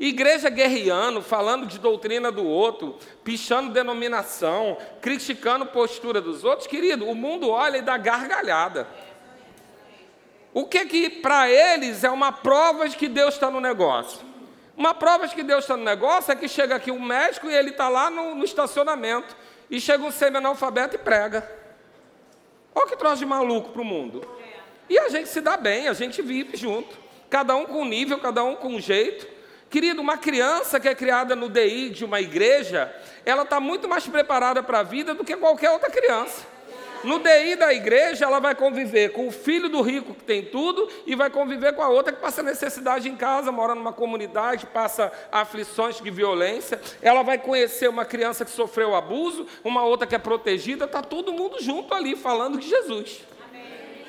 [0.00, 7.14] Igreja guerreando, falando de doutrina do outro, pichando denominação, criticando postura dos outros, querido, o
[7.14, 8.88] mundo olha e dá gargalhada.
[10.54, 14.20] O que que para eles é uma prova de que Deus está no negócio?
[14.76, 17.54] Uma prova de que Deus está no negócio é que chega aqui um médico e
[17.54, 19.36] ele está lá no, no, estacionamento
[19.72, 21.50] e chega um semi-analfabeto e prega.
[22.74, 24.22] Olha que troço de maluco para o mundo.
[24.86, 26.94] E a gente se dá bem, a gente vive junto.
[27.30, 29.26] Cada um com um nível, cada um com um jeito.
[29.70, 34.06] Querido, uma criança que é criada no DI de uma igreja, ela está muito mais
[34.06, 36.46] preparada para a vida do que qualquer outra criança.
[37.04, 40.88] No DI da igreja, ela vai conviver com o filho do rico que tem tudo
[41.04, 45.10] e vai conviver com a outra que passa necessidade em casa, mora numa comunidade, passa
[45.32, 46.80] aflições de violência.
[47.00, 51.32] Ela vai conhecer uma criança que sofreu abuso, uma outra que é protegida, está todo
[51.32, 53.22] mundo junto ali falando de Jesus.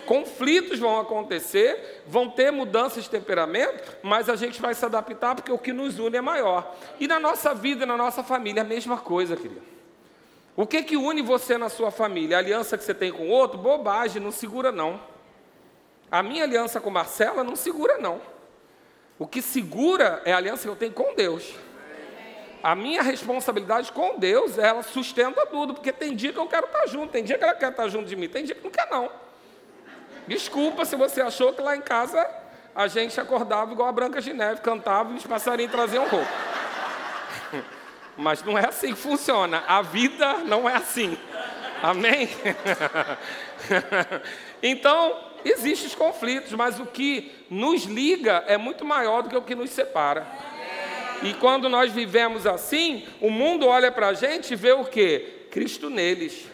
[0.06, 5.52] Conflitos vão acontecer, vão ter mudanças de temperamento, mas a gente vai se adaptar porque
[5.52, 6.76] o que nos une é maior.
[7.00, 9.73] E na nossa vida, na nossa família, a mesma coisa, querido.
[10.56, 12.38] O que que une você na sua família?
[12.38, 13.58] A aliança que você tem com outro?
[13.58, 15.02] Bobagem, não segura não.
[16.12, 18.22] A minha aliança com Marcela não segura não.
[19.18, 21.56] O que segura é a aliança que eu tenho com Deus.
[22.62, 26.86] A minha responsabilidade com Deus, ela sustenta tudo, porque tem dia que eu quero estar
[26.88, 28.90] junto, tem dia que ela quer estar junto de mim, tem dia que não quer
[28.90, 29.12] não.
[30.28, 32.26] Desculpa se você achou que lá em casa
[32.74, 36.32] a gente acordava igual a Branca de Neve, cantava e os passarinhos traziam roupa.
[38.18, 39.64] Mas não é assim que funciona.
[39.68, 41.18] A vida não é assim.
[41.82, 42.30] Amém?
[44.62, 49.42] então, existem os conflitos, mas o que nos liga é muito maior do que o
[49.42, 50.26] que nos separa.
[51.22, 55.48] E quando nós vivemos assim, o mundo olha para a gente e vê o quê?
[55.50, 56.54] Cristo neles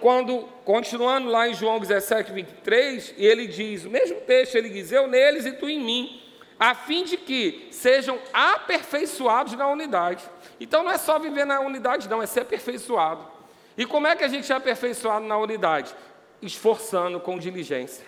[0.00, 4.92] quando, continuando lá em João 17, 23, e ele diz, o mesmo texto, ele diz,
[4.92, 6.22] eu neles e tu em mim,
[6.58, 10.24] a fim de que sejam aperfeiçoados na unidade.
[10.58, 13.26] Então não é só viver na unidade, não, é ser aperfeiçoado.
[13.76, 15.94] E como é que a gente é aperfeiçoado na unidade?
[16.40, 18.06] Esforçando com diligência.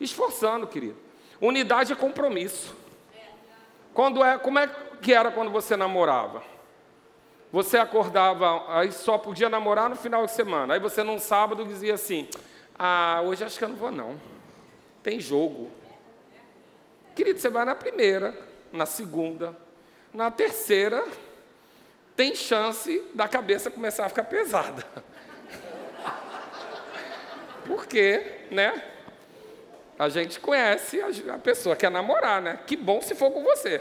[0.00, 0.96] Esforçando, querido.
[1.40, 2.74] Unidade é compromisso.
[3.92, 4.68] Quando é, como é
[5.00, 6.42] que era quando você namorava?
[7.52, 10.74] Você acordava, aí só podia namorar no final de semana.
[10.74, 12.28] Aí você num sábado dizia assim:
[12.76, 14.20] Ah, hoje acho que eu não vou não.
[15.04, 15.70] Tem jogo.
[17.14, 18.36] Querido, você vai na primeira,
[18.72, 19.56] na segunda,
[20.12, 21.04] na terceira,
[22.16, 24.84] tem chance da cabeça começar a ficar pesada.
[27.66, 28.82] Porque, né?
[29.98, 32.58] A gente conhece a pessoa que quer namorar, né?
[32.66, 33.80] Que bom se for com você.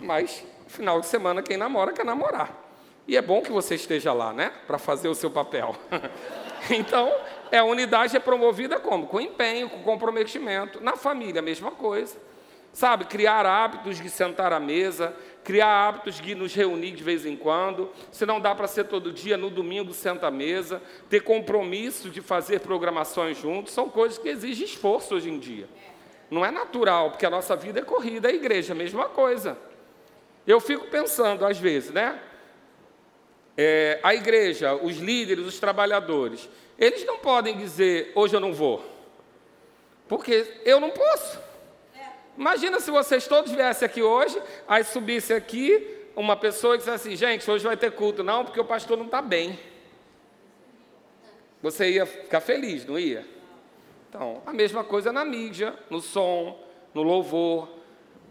[0.00, 2.56] Mas, final de semana, quem namora quer namorar.
[3.06, 4.52] E é bom que você esteja lá, né?
[4.66, 5.74] Para fazer o seu papel.
[6.70, 7.12] então,
[7.50, 9.08] é, a unidade é promovida como?
[9.08, 10.80] Com empenho, com comprometimento.
[10.80, 12.16] Na família, a mesma coisa.
[12.72, 17.36] Sabe, criar hábitos de sentar à mesa, criar hábitos de nos reunir de vez em
[17.36, 17.90] quando.
[18.12, 20.80] Se não dá para ser todo dia, no domingo senta à mesa.
[21.08, 23.72] Ter compromisso de fazer programações juntos.
[23.72, 25.68] São coisas que exigem esforço hoje em dia.
[26.30, 28.28] Não é natural, porque a nossa vida é corrida.
[28.28, 29.58] A igreja, a mesma coisa.
[30.46, 32.20] Eu fico pensando, às vezes, né?
[33.62, 38.82] é, a igreja, os líderes, os trabalhadores, eles não podem dizer, hoje eu não vou.
[40.08, 41.38] Porque eu não posso.
[42.40, 47.14] Imagina se vocês todos viessem aqui hoje, aí subisse aqui uma pessoa e dissesse assim,
[47.14, 49.58] gente, hoje vai ter culto, não, porque o pastor não está bem.
[51.60, 53.26] Você ia ficar feliz, não ia?
[54.08, 56.58] Então, a mesma coisa na mídia, no som,
[56.94, 57.68] no louvor,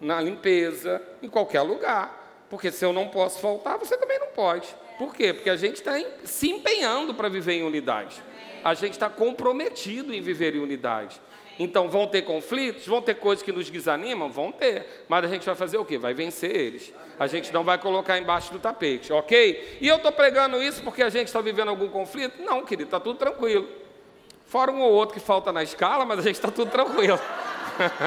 [0.01, 2.47] na limpeza, em qualquer lugar.
[2.49, 4.75] Porque se eu não posso faltar, você também não pode.
[4.97, 5.33] Por quê?
[5.33, 5.93] Porque a gente está
[6.23, 8.23] se empenhando para viver em unidade.
[8.63, 11.21] A gente está comprometido em viver em unidade.
[11.59, 15.03] Então vão ter conflitos, vão ter coisas que nos desanimam, vão ter.
[15.09, 15.97] Mas a gente vai fazer o quê?
[15.97, 16.93] Vai vencer eles.
[17.19, 19.77] A gente não vai colocar embaixo do tapete, ok?
[19.81, 22.41] E eu estou pregando isso porque a gente está vivendo algum conflito?
[22.41, 23.67] Não, querido, está tudo tranquilo.
[24.45, 27.19] Fora um ou outro que falta na escala, mas a gente está tudo tranquilo.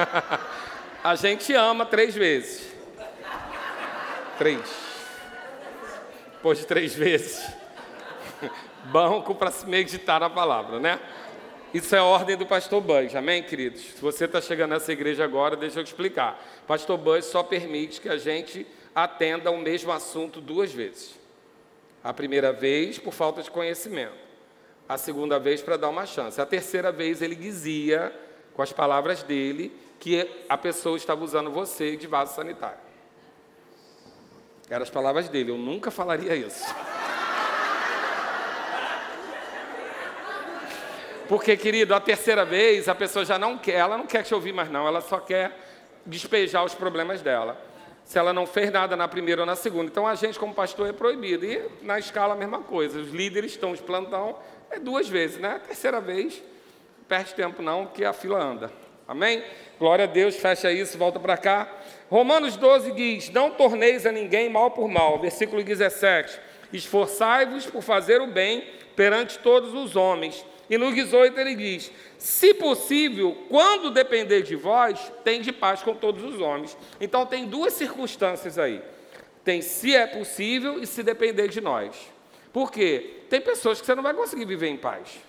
[1.03, 2.73] a gente ama três vezes.
[4.39, 4.61] Três.
[6.33, 7.47] Depois de três vezes.
[8.85, 10.99] Banco para se meditar na palavra, né?
[11.73, 13.81] Isso é ordem do pastor Bush, amém, queridos?
[13.81, 16.39] Se você está chegando nessa igreja agora, deixa eu te explicar.
[16.67, 21.15] Pastor Bush só permite que a gente atenda o mesmo assunto duas vezes.
[22.03, 24.13] A primeira vez por falta de conhecimento,
[24.87, 26.39] a segunda vez para dar uma chance.
[26.39, 28.13] A terceira vez ele dizia,
[28.53, 32.77] com as palavras dele, que a pessoa estava usando você de vaso sanitário.
[34.69, 36.63] Eram as palavras dele, eu nunca falaria isso.
[41.27, 44.53] Porque, querido, a terceira vez a pessoa já não quer, ela não quer te ouvir
[44.53, 45.51] mais, não, ela só quer
[46.05, 47.59] despejar os problemas dela.
[48.03, 49.85] Se ela não fez nada na primeira ou na segunda.
[49.85, 51.45] Então a gente, como pastor, é proibido.
[51.45, 52.99] E na escala a mesma coisa.
[52.99, 54.37] Os líderes estão de plantão,
[54.69, 55.55] é duas vezes, né?
[55.55, 56.43] A terceira vez,
[57.07, 58.71] perde tempo não, que a fila anda.
[59.07, 59.43] Amém?
[59.79, 61.71] Glória a Deus, fecha isso, volta para cá.
[62.09, 65.19] Romanos 12 diz: Não torneis a ninguém mal por mal.
[65.19, 66.39] Versículo 17:
[66.73, 72.51] Esforçai-vos por fazer o bem perante todos os homens e no 18 ele diz: Se
[72.55, 76.75] possível, quando depender de vós, tem de paz com todos os homens.
[76.99, 78.81] Então tem duas circunstâncias aí.
[79.43, 81.95] Tem se é possível e se depender de nós.
[82.51, 83.21] Por quê?
[83.29, 85.19] Tem pessoas que você não vai conseguir viver em paz.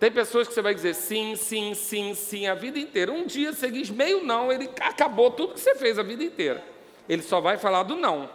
[0.00, 3.12] Tem pessoas que você vai dizer sim, sim, sim, sim a vida inteira.
[3.12, 6.64] Um dia você diz meio não, ele acabou tudo que você fez a vida inteira.
[7.08, 8.28] Ele só vai falar do não.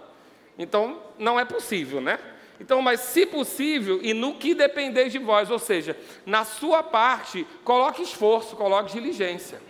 [0.58, 2.18] Então não é possível, né?
[2.60, 7.46] Então, mas se possível, e no que depender de vós, ou seja, na sua parte,
[7.64, 9.62] coloque esforço, coloque diligência.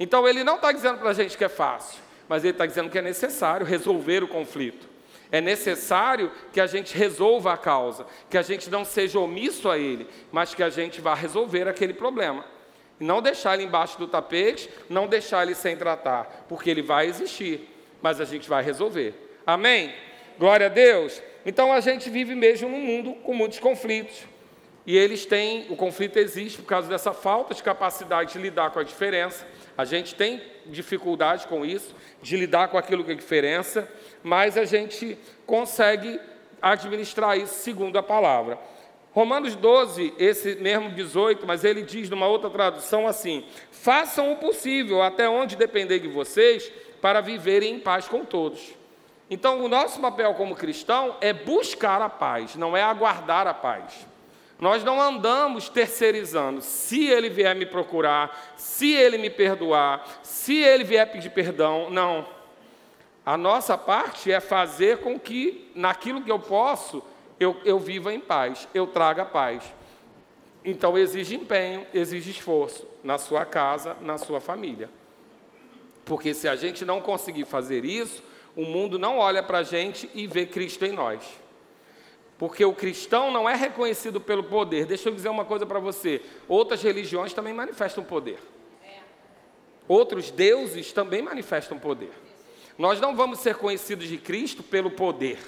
[0.00, 2.90] Então, ele não está dizendo para a gente que é fácil, mas ele está dizendo
[2.90, 4.88] que é necessário resolver o conflito.
[5.30, 9.78] É necessário que a gente resolva a causa, que a gente não seja omisso a
[9.78, 12.44] ele, mas que a gente vá resolver aquele problema.
[12.98, 17.68] Não deixar ele embaixo do tapete, não deixar ele sem tratar, porque ele vai existir,
[18.00, 19.14] mas a gente vai resolver.
[19.46, 19.94] Amém?
[20.38, 21.22] Glória a Deus.
[21.48, 24.26] Então a gente vive mesmo num mundo com muitos conflitos.
[24.86, 28.78] E eles têm, o conflito existe por causa dessa falta de capacidade de lidar com
[28.78, 29.48] a diferença.
[29.74, 33.90] A gente tem dificuldade com isso, de lidar com aquilo que é diferença,
[34.22, 36.20] mas a gente consegue
[36.60, 38.58] administrar isso segundo a palavra.
[39.12, 45.02] Romanos 12, esse mesmo 18, mas ele diz numa outra tradução assim: façam o possível
[45.02, 48.76] até onde depender de vocês para viverem em paz com todos.
[49.30, 54.06] Então, o nosso papel como cristão é buscar a paz, não é aguardar a paz.
[54.58, 56.60] Nós não andamos terceirizando.
[56.60, 62.26] Se ele vier me procurar, se ele me perdoar, se ele vier pedir perdão, não.
[63.24, 67.04] A nossa parte é fazer com que, naquilo que eu posso,
[67.38, 69.62] eu, eu viva em paz, eu traga paz.
[70.64, 74.90] Então, exige empenho, exige esforço na sua casa, na sua família.
[76.04, 78.22] Porque se a gente não conseguir fazer isso,
[78.58, 81.22] o mundo não olha para a gente e vê Cristo em nós.
[82.36, 84.84] Porque o cristão não é reconhecido pelo poder.
[84.84, 88.40] Deixa eu dizer uma coisa para você: outras religiões também manifestam poder.
[89.86, 92.10] Outros deuses também manifestam poder.
[92.76, 95.38] Nós não vamos ser conhecidos de Cristo pelo poder.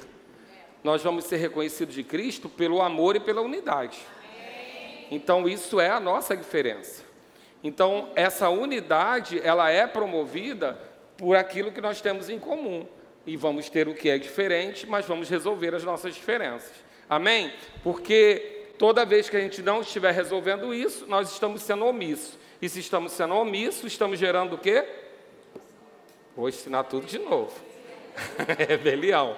[0.85, 3.99] Nós vamos ser reconhecidos de Cristo pelo amor e pela unidade.
[5.11, 7.03] Então isso é a nossa diferença.
[7.62, 10.81] Então essa unidade, ela é promovida
[11.16, 12.87] por aquilo que nós temos em comum
[13.31, 16.73] e vamos ter o que é diferente, mas vamos resolver as nossas diferenças.
[17.09, 17.53] Amém?
[17.81, 22.37] Porque toda vez que a gente não estiver resolvendo isso, nós estamos sendo omissos.
[22.61, 24.85] E se estamos sendo omissos, estamos gerando o quê?
[26.37, 27.57] Vou ensinar tudo de novo.
[28.69, 29.37] Rebelião.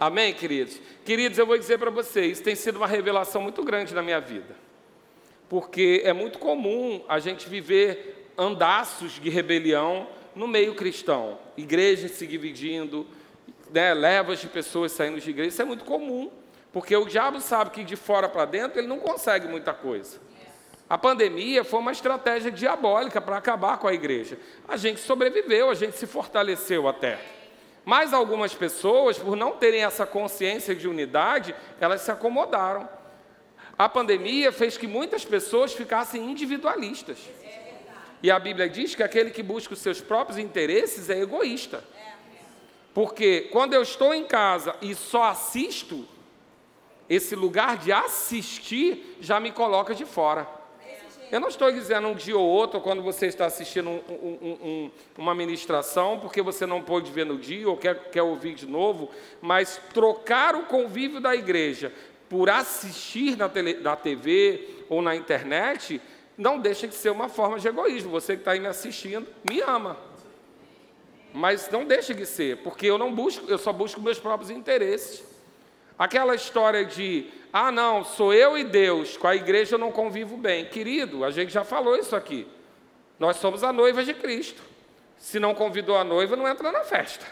[0.00, 0.80] Amém, queridos?
[1.04, 4.56] Queridos, eu vou dizer para vocês, tem sido uma revelação muito grande na minha vida.
[5.50, 11.38] Porque é muito comum a gente viver andaços de rebelião no meio cristão.
[11.58, 13.06] Igrejas se dividindo,
[13.74, 16.30] né, levas de pessoas saindo de igreja, isso é muito comum,
[16.72, 20.20] porque o diabo sabe que de fora para dentro ele não consegue muita coisa.
[20.88, 24.38] A pandemia foi uma estratégia diabólica para acabar com a igreja.
[24.68, 27.18] A gente sobreviveu, a gente se fortaleceu até.
[27.84, 32.88] Mas algumas pessoas, por não terem essa consciência de unidade, elas se acomodaram.
[33.76, 37.18] A pandemia fez que muitas pessoas ficassem individualistas.
[38.22, 41.82] E a Bíblia diz que aquele que busca os seus próprios interesses é egoísta.
[42.94, 46.06] Porque quando eu estou em casa e só assisto,
[47.10, 50.48] esse lugar de assistir já me coloca de fora.
[51.32, 54.90] Eu não estou dizendo um dia ou outro, quando você está assistindo um, um, um,
[55.18, 59.10] uma ministração, porque você não pôde ver no dia ou quer, quer ouvir de novo,
[59.42, 61.92] mas trocar o convívio da igreja
[62.28, 66.00] por assistir na, tele, na TV ou na internet,
[66.38, 68.10] não deixa de ser uma forma de egoísmo.
[68.12, 69.96] Você que está aí me assistindo, me ama.
[71.36, 75.24] Mas não deixa de ser, porque eu não busco, eu só busco meus próprios interesses.
[75.98, 80.36] Aquela história de, ah, não, sou eu e Deus, com a igreja eu não convivo
[80.36, 80.64] bem.
[80.66, 82.46] Querido, a gente já falou isso aqui.
[83.18, 84.62] Nós somos a noiva de Cristo.
[85.18, 87.26] Se não convidou a noiva, não entra na festa.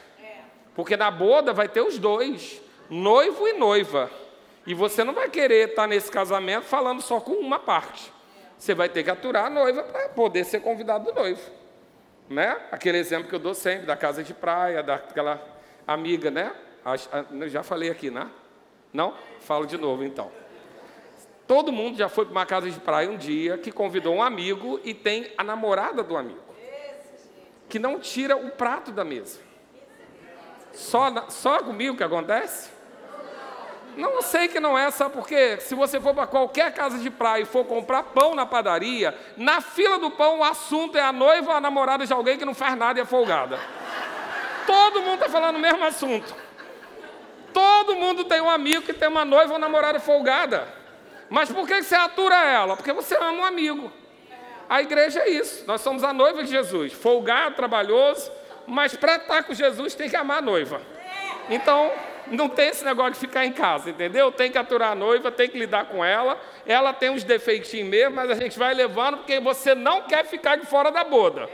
[0.75, 4.11] Porque na boda vai ter os dois, noivo e noiva.
[4.67, 8.13] E você não vai querer estar nesse casamento falando só com uma parte.
[8.59, 11.62] Você vai ter que aturar a noiva para poder ser convidado do noivo.
[12.33, 12.59] Né?
[12.71, 15.47] Aquele exemplo que eu dou sempre da casa de praia, daquela
[15.87, 16.55] amiga, né?
[17.31, 18.31] Eu já falei aqui, né?
[18.91, 19.15] Não?
[19.41, 20.33] Falo de novo então.
[21.47, 24.81] Todo mundo já foi para uma casa de praia um dia que convidou um amigo
[24.83, 26.41] e tem a namorada do amigo.
[27.69, 29.39] Que não tira o prato da mesa.
[30.73, 32.71] Só, só comigo que acontece?
[33.97, 35.59] Não sei que não é, sabe por quê?
[35.61, 39.61] Se você for para qualquer casa de praia e for comprar pão na padaria, na
[39.61, 42.55] fila do pão o assunto é a noiva ou a namorada de alguém que não
[42.55, 43.59] faz nada e é folgada.
[44.67, 46.35] Todo mundo está falando o mesmo assunto.
[47.53, 50.67] Todo mundo tem um amigo que tem uma noiva ou namorada folgada.
[51.29, 52.77] Mas por que você atura ela?
[52.77, 53.93] Porque você ama um amigo.
[54.69, 55.65] A igreja é isso.
[55.67, 56.95] Nós somos a noiva de Jesus.
[56.95, 58.31] Folgado, trabalhoso,
[58.67, 60.81] mas para estar com Jesus tem que amar a noiva.
[61.51, 61.93] Então,
[62.29, 64.31] não tem esse negócio de ficar em casa, entendeu?
[64.31, 66.41] Tem que aturar a noiva, tem que lidar com ela.
[66.67, 70.57] Ela tem uns defeitinhos mesmo, mas a gente vai levando porque você não quer ficar
[70.57, 71.49] de fora da boda.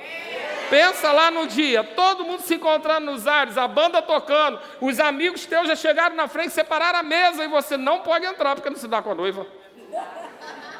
[0.70, 5.46] Pensa lá no dia, todo mundo se encontrando nos ares, a banda tocando, os amigos
[5.46, 8.76] teus já chegaram na frente, separaram a mesa e você não pode entrar porque não
[8.76, 9.46] se dá com a noiva.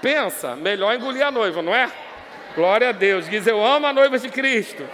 [0.03, 1.91] Pensa, melhor engolir a noiva, não é?
[2.55, 3.29] Glória a Deus.
[3.29, 4.85] Diz: Eu amo a noiva de Cristo.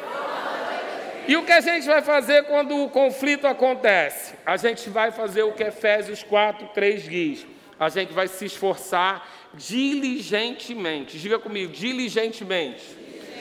[1.26, 4.34] E o que a gente vai fazer quando o conflito acontece?
[4.44, 7.46] A gente vai fazer o que Efésios 4, 3 diz.
[7.80, 11.18] A gente vai se esforçar diligentemente.
[11.18, 12.84] Diga comigo, diligentemente.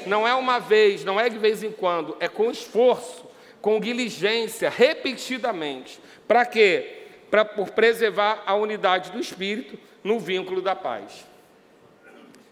[0.06, 3.26] Não é uma vez, não é de vez em quando, é com esforço,
[3.62, 6.00] com diligência, repetidamente.
[6.26, 7.04] Para quê?
[7.30, 11.26] Para preservar a unidade do espírito no vínculo da paz.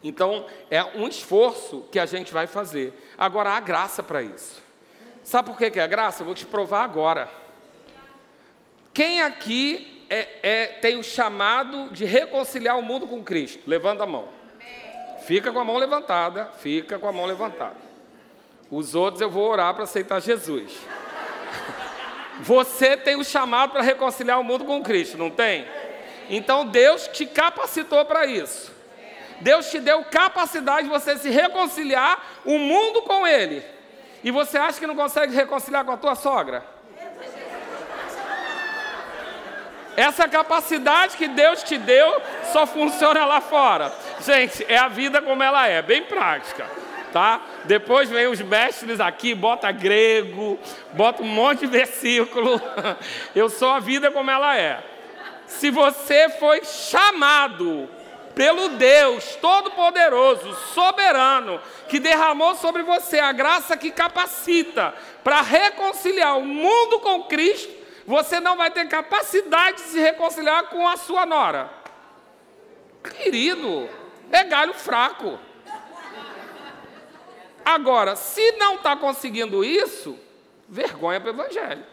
[0.04, 2.94] Então, é um esforço que a gente vai fazer.
[3.18, 4.61] Agora, há graça para isso.
[5.32, 6.24] Sabe por que é graça?
[6.24, 7.30] Eu vou te provar agora.
[8.94, 13.62] Quem aqui é, é, tem o chamado de reconciliar o mundo com Cristo?
[13.66, 14.28] Levanta a mão.
[15.26, 17.78] Fica com a mão levantada, fica com a mão levantada.
[18.70, 20.74] Os outros eu vou orar para aceitar Jesus.
[22.42, 25.66] Você tem o chamado para reconciliar o mundo com Cristo, não tem?
[26.30, 28.70] Então Deus te capacitou para isso.
[29.40, 33.64] Deus te deu capacidade de você se reconciliar o mundo com Ele.
[34.24, 36.64] E você acha que não consegue reconciliar com a tua sogra?
[39.96, 43.94] Essa capacidade que Deus te deu só funciona lá fora.
[44.22, 46.66] Gente, é a vida como ela é, bem prática,
[47.12, 47.42] tá?
[47.66, 50.58] Depois vem os mestres aqui, bota grego,
[50.94, 52.62] bota um monte de versículo.
[53.36, 54.82] Eu sou a vida como ela é.
[55.46, 57.90] Se você foi chamado
[58.42, 66.44] pelo Deus Todo-Poderoso, soberano, que derramou sobre você a graça que capacita para reconciliar o
[66.44, 67.72] mundo com Cristo,
[68.04, 71.70] você não vai ter capacidade de se reconciliar com a sua nora.
[73.04, 73.88] Querido,
[74.32, 75.38] é galho fraco.
[77.64, 80.18] Agora, se não está conseguindo isso,
[80.68, 81.86] vergonha para o Evangelho.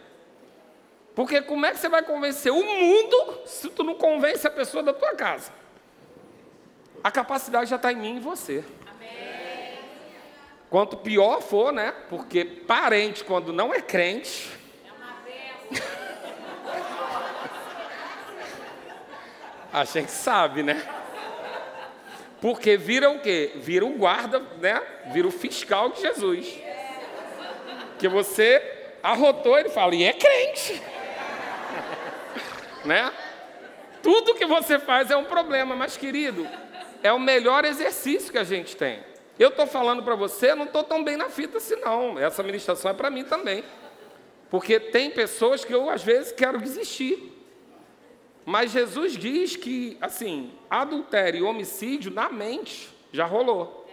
[1.13, 4.81] Porque como é que você vai convencer o mundo se tu não convence a pessoa
[4.81, 5.58] da tua casa?
[7.03, 8.63] A capacidade já está em mim e você.
[8.89, 9.79] Amém.
[10.69, 11.93] Quanto pior for, né?
[12.09, 14.49] Porque parente, quando não é crente.
[15.71, 15.79] É
[19.71, 20.81] a gente sabe, né?
[22.41, 23.53] Porque vira o quê?
[23.55, 24.81] Vira o guarda, né?
[25.11, 26.59] Vira o fiscal de Jesus.
[27.97, 30.81] Que você arrotou, ele fala, e é crente.
[32.85, 33.11] né?
[34.01, 36.47] Tudo que você faz é um problema, mas querido,
[37.03, 38.99] é o melhor exercício que a gente tem.
[39.37, 42.19] Eu estou falando para você, não estou tão bem na fita assim, não.
[42.19, 43.63] Essa ministração é para mim também.
[44.49, 47.31] Porque tem pessoas que eu, às vezes, quero desistir.
[48.45, 53.87] Mas Jesus diz que, assim, adultério e homicídio na mente já rolou.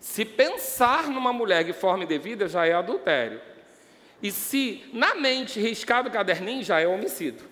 [0.00, 3.40] Se pensar numa mulher de forma indevida, já é adultério.
[4.22, 7.46] E se na mente riscar o caderninho, já é homicídio.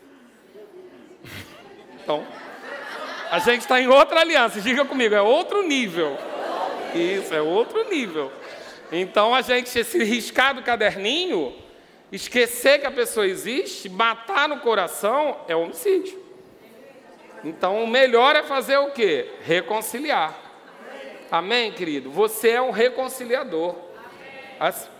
[2.03, 2.27] Então,
[3.33, 6.19] a gente está em outra aliança, diga comigo, é outro nível.
[6.95, 8.31] Isso, é outro nível.
[8.93, 11.57] Então a gente, se riscar do caderninho,
[12.13, 16.23] esquecer que a pessoa existe, matar no coração, é homicídio.
[17.43, 19.31] Então, o melhor é fazer o quê?
[19.43, 20.39] Reconciliar.
[21.31, 22.11] Amém, querido?
[22.11, 23.77] Você é um reconciliador.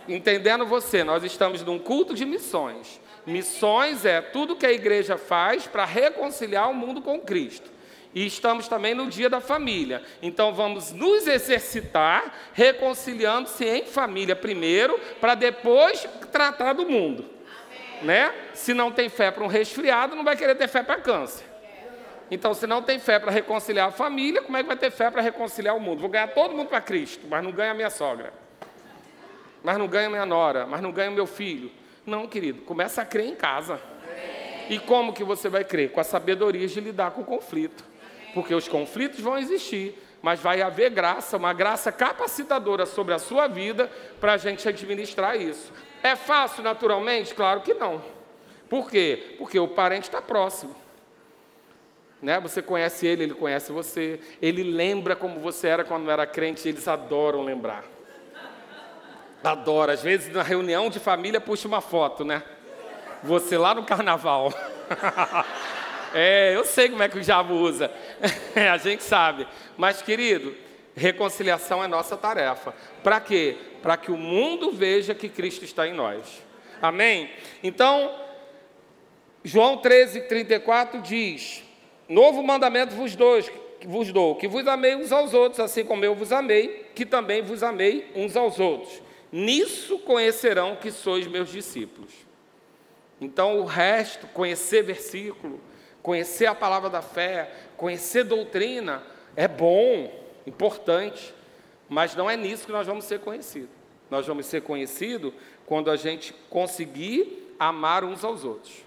[0.07, 2.99] Entendendo você, nós estamos num culto de missões.
[3.27, 7.72] Missões é tudo que a igreja faz para reconciliar o mundo com Cristo.
[8.15, 10.03] E estamos também no dia da família.
[10.21, 17.25] Então vamos nos exercitar reconciliando-se em família primeiro, para depois tratar do mundo.
[18.01, 18.33] Né?
[18.53, 21.53] Se não tem fé para um resfriado, não vai querer ter fé para câncer.
[22.29, 25.11] Então, se não tem fé para reconciliar a família, como é que vai ter fé
[25.11, 25.99] para reconciliar o mundo?
[25.99, 28.33] Vou ganhar todo mundo para Cristo, mas não ganha a minha sogra.
[29.63, 31.69] Mas não ganha a minha nora, mas não ganha o meu filho.
[32.05, 33.79] Não, querido, começa a crer em casa.
[34.69, 35.91] E como que você vai crer?
[35.91, 37.83] Com a sabedoria de lidar com o conflito.
[38.33, 43.47] Porque os conflitos vão existir, mas vai haver graça, uma graça capacitadora sobre a sua
[43.47, 45.71] vida para a gente administrar isso.
[46.01, 47.35] É fácil naturalmente?
[47.35, 48.01] Claro que não.
[48.69, 49.35] Por quê?
[49.37, 50.75] Porque o parente está próximo.
[52.21, 52.39] Né?
[52.39, 54.19] Você conhece ele, ele conhece você.
[54.41, 57.83] Ele lembra como você era quando era crente, eles adoram lembrar.
[59.43, 59.91] Adoro.
[59.91, 62.41] Às vezes na reunião de família puxa uma foto, né?
[63.23, 64.53] Você lá no carnaval.
[66.13, 67.91] é, eu sei como é que o diabo usa.
[68.55, 69.47] É, a gente sabe.
[69.77, 70.55] Mas, querido,
[70.95, 72.73] reconciliação é nossa tarefa.
[73.03, 73.57] Para quê?
[73.81, 76.43] Para que o mundo veja que Cristo está em nós.
[76.81, 77.29] Amém?
[77.63, 78.13] Então,
[79.43, 81.63] João 13, 34 diz:
[82.07, 83.15] Novo mandamento vos
[83.85, 87.41] vos dou, que vos amei uns aos outros, assim como eu vos amei, que também
[87.41, 89.01] vos amei uns aos outros.
[89.31, 92.13] Nisso conhecerão que sois meus discípulos.
[93.19, 95.59] Então, o resto, conhecer versículo,
[96.03, 99.01] conhecer a palavra da fé, conhecer doutrina,
[99.35, 100.11] é bom,
[100.45, 101.33] importante,
[101.87, 103.69] mas não é nisso que nós vamos ser conhecidos.
[104.11, 105.33] Nós vamos ser conhecidos
[105.65, 108.83] quando a gente conseguir amar uns aos outros.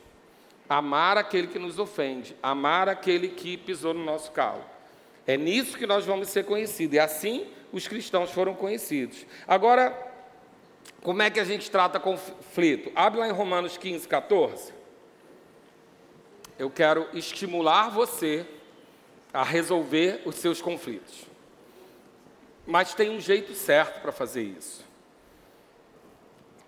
[0.68, 4.62] Amar aquele que nos ofende, amar aquele que pisou no nosso calo.
[5.26, 6.94] É nisso que nós vamos ser conhecidos.
[6.94, 9.26] E assim os cristãos foram conhecidos.
[9.46, 9.96] Agora,
[11.02, 12.90] como é que a gente trata conflito?
[12.94, 14.75] Abre lá em Romanos 15, 14.
[16.58, 18.46] Eu quero estimular você
[19.32, 21.26] a resolver os seus conflitos.
[22.66, 24.84] Mas tem um jeito certo para fazer isso.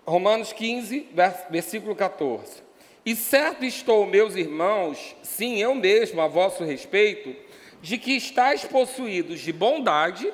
[0.05, 1.09] Romanos 15,
[1.49, 2.63] versículo 14.
[3.05, 7.35] E certo estou, meus irmãos, sim, eu mesmo, a vosso respeito,
[7.81, 10.31] de que estáis possuídos de bondade,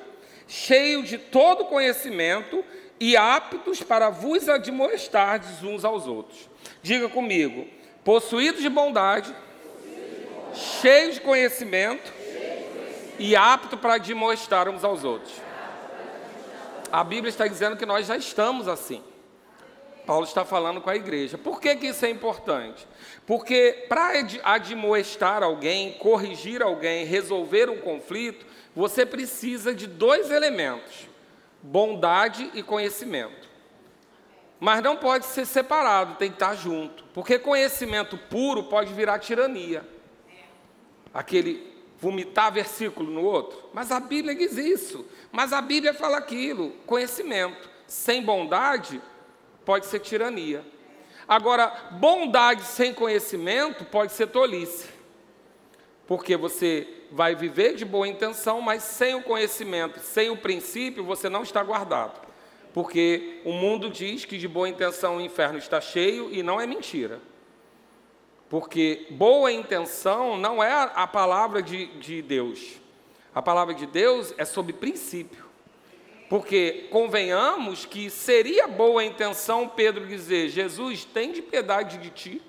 [0.47, 2.64] cheio de todo conhecimento
[2.99, 6.49] e aptos para vos admoestardes uns aos outros.
[6.82, 7.68] Diga comigo,
[8.06, 9.36] possuídos de bondade,
[10.53, 12.14] cheios de conhecimento
[13.18, 15.34] e apto para admoestar uns aos outros.
[16.91, 19.03] A Bíblia está dizendo que nós já estamos assim.
[20.06, 21.36] Paulo está falando com a igreja.
[21.36, 22.88] Por que, que isso é importante?
[23.26, 28.45] Porque para admoestar alguém, corrigir alguém, resolver um conflito,
[28.76, 31.08] você precisa de dois elementos:
[31.64, 33.55] bondade e conhecimento.
[34.60, 37.03] Mas não pode ser separado, tem que estar junto.
[37.14, 39.88] Porque conhecimento puro pode virar tirania.
[41.14, 43.70] Aquele vomitar versículo no outro.
[43.74, 45.06] Mas a Bíblia diz isso.
[45.32, 47.70] Mas a Bíblia fala aquilo: conhecimento.
[47.88, 49.01] Sem bondade,
[49.64, 50.66] pode ser tirania.
[51.28, 54.89] Agora, bondade sem conhecimento pode ser tolice.
[56.08, 61.30] Porque você vai viver de boa intenção, mas sem o conhecimento, sem o princípio, você
[61.30, 62.24] não está guardado.
[62.76, 66.67] Porque o mundo diz que de boa intenção o inferno está cheio e não é
[66.67, 67.21] mentira.
[68.49, 72.82] Porque boa intenção não é a palavra de, de Deus.
[73.34, 75.45] A palavra de Deus é sobre princípio.
[76.30, 82.41] Porque convenhamos que seria boa intenção Pedro dizer: Jesus, tem de piedade de ti.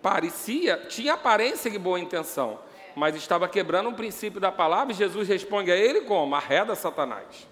[0.00, 2.60] Parecia, tinha aparência de boa intenção,
[2.96, 6.34] mas estava quebrando um princípio da palavra e Jesus responde a ele como?
[6.34, 7.46] Arreda Satanás.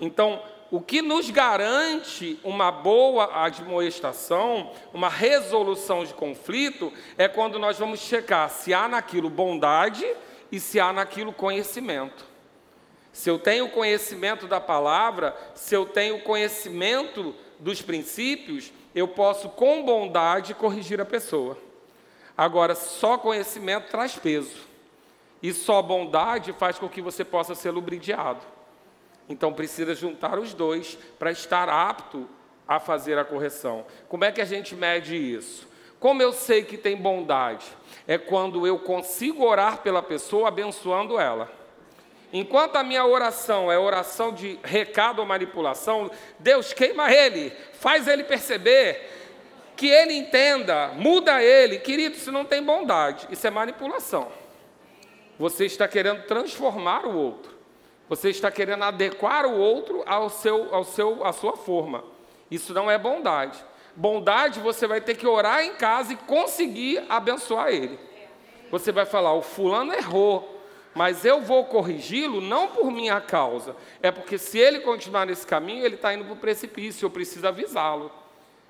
[0.00, 0.40] Então,
[0.70, 8.00] o que nos garante uma boa admoestação, uma resolução de conflito, é quando nós vamos
[8.00, 10.06] checar se há naquilo bondade
[10.52, 12.24] e se há naquilo conhecimento.
[13.12, 19.82] Se eu tenho conhecimento da palavra, se eu tenho conhecimento dos princípios, eu posso com
[19.82, 21.58] bondade corrigir a pessoa.
[22.36, 24.70] Agora, só conhecimento traz peso.
[25.42, 28.40] E só bondade faz com que você possa ser lubridiado.
[29.30, 32.28] Então precisa juntar os dois para estar apto
[32.66, 33.86] a fazer a correção.
[34.08, 35.68] Como é que a gente mede isso?
[36.00, 37.64] Como eu sei que tem bondade?
[38.08, 41.50] É quando eu consigo orar pela pessoa abençoando ela.
[42.32, 48.24] Enquanto a minha oração é oração de recado ou manipulação, Deus queima ele, faz ele
[48.24, 49.10] perceber
[49.76, 51.78] que ele entenda, muda ele.
[51.78, 54.30] Querido, isso não tem bondade, isso é manipulação.
[55.38, 57.49] Você está querendo transformar o outro.
[58.10, 62.02] Você está querendo adequar o outro ao seu, ao seu, à sua forma.
[62.50, 63.64] Isso não é bondade.
[63.94, 67.96] Bondade você vai ter que orar em casa e conseguir abençoar ele.
[68.68, 70.60] Você vai falar: o fulano errou,
[70.92, 75.86] mas eu vou corrigi-lo não por minha causa, é porque se ele continuar nesse caminho,
[75.86, 78.10] ele está indo para o precipício, eu preciso avisá-lo.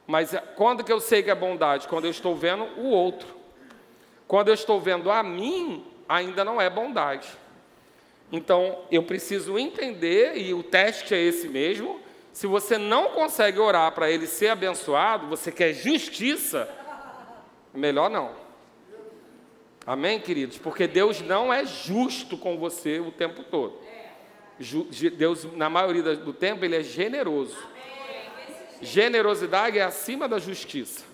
[0.07, 1.88] Mas é, quando que eu sei que é bondade?
[1.88, 3.26] Quando eu estou vendo o outro.
[4.28, 7.26] Quando eu estou vendo a mim, ainda não é bondade.
[8.33, 12.01] Então, eu preciso entender, e o teste é esse mesmo.
[12.33, 16.68] Se você não consegue orar para ele ser abençoado, você quer justiça,
[17.74, 18.33] melhor não.
[19.85, 20.59] Amém, queridos?
[20.59, 23.78] Porque Deus não é justo com você o tempo todo.
[25.16, 27.57] Deus, na maioria do tempo, Ele é generoso.
[28.81, 31.05] Generosidade é acima da justiça.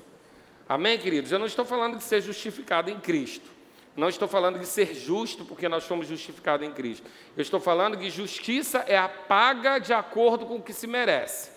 [0.68, 1.32] Amém, queridos?
[1.32, 3.55] Eu não estou falando de ser justificado em Cristo.
[3.96, 7.08] Não estou falando de ser justo porque nós fomos justificados em Cristo.
[7.34, 11.50] Eu estou falando que justiça é a paga de acordo com o que se merece.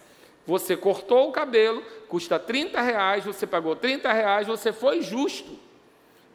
[0.48, 5.60] Você cortou o cabelo, custa 30 reais, você pagou 30 reais, você foi justo.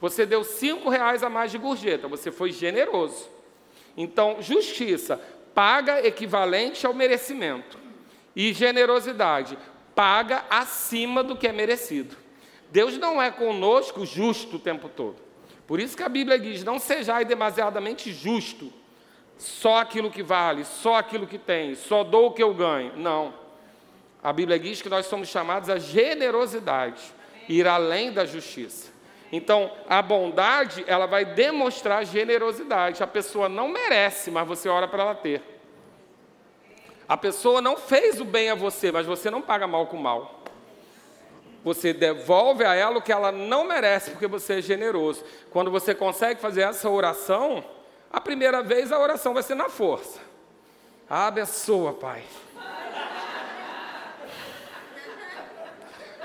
[0.00, 3.26] Você deu 5 reais a mais de gorjeta, você foi generoso.
[3.96, 5.18] Então, justiça,
[5.54, 7.78] paga equivalente ao merecimento.
[8.36, 9.56] E generosidade,
[9.94, 12.14] paga acima do que é merecido.
[12.70, 15.23] Deus não é conosco justo o tempo todo.
[15.66, 18.72] Por isso que a Bíblia diz: não sejais demasiadamente justo,
[19.38, 22.92] só aquilo que vale, só aquilo que tem, só dou o que eu ganho.
[22.96, 23.34] Não.
[24.22, 27.02] A Bíblia diz que nós somos chamados a generosidade,
[27.48, 28.92] ir além da justiça.
[29.30, 33.02] Então, a bondade, ela vai demonstrar generosidade.
[33.02, 35.42] A pessoa não merece, mas você ora para ela ter.
[37.08, 40.43] A pessoa não fez o bem a você, mas você não paga mal com mal.
[41.64, 45.24] Você devolve a ela o que ela não merece, porque você é generoso.
[45.50, 47.64] Quando você consegue fazer essa oração,
[48.12, 50.20] a primeira vez a oração vai ser na força.
[51.08, 52.22] Abençoa, Pai.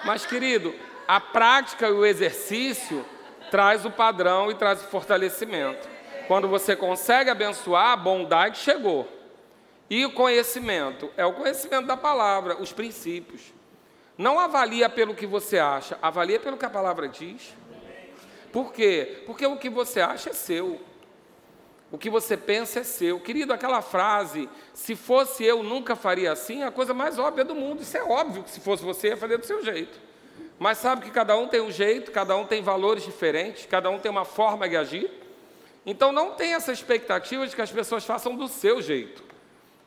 [0.03, 0.75] Mas, querido,
[1.07, 3.05] a prática e o exercício
[3.49, 5.87] traz o padrão e traz o fortalecimento.
[6.27, 9.07] Quando você consegue abençoar, a bondade chegou.
[9.89, 11.09] E o conhecimento?
[11.17, 13.58] É o conhecimento da palavra, os princípios.
[14.19, 17.55] Não avalia pelo que você acha, avalia pelo que a palavra diz.
[18.51, 19.23] Por quê?
[19.25, 20.81] Porque o que você acha é seu.
[21.89, 23.17] O que você pensa é seu.
[23.21, 27.55] Querido, aquela frase, se fosse eu, nunca faria assim, é a coisa mais óbvia do
[27.55, 27.81] mundo.
[27.81, 29.97] Isso é óbvio que se fosse você, ia fazer do seu jeito.
[30.59, 33.99] Mas sabe que cada um tem um jeito, cada um tem valores diferentes, cada um
[33.99, 35.09] tem uma forma de agir.
[35.85, 39.28] Então não tem essa expectativa de que as pessoas façam do seu jeito.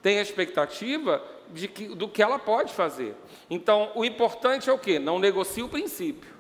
[0.03, 3.15] Tem a expectativa de que, do que ela pode fazer.
[3.49, 4.99] Então, o importante é o quê?
[4.99, 6.31] Não negocie o princípio.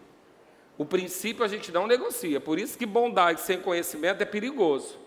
[0.76, 2.40] O princípio a gente não negocia.
[2.40, 4.98] Por isso que bondade sem conhecimento é perigoso.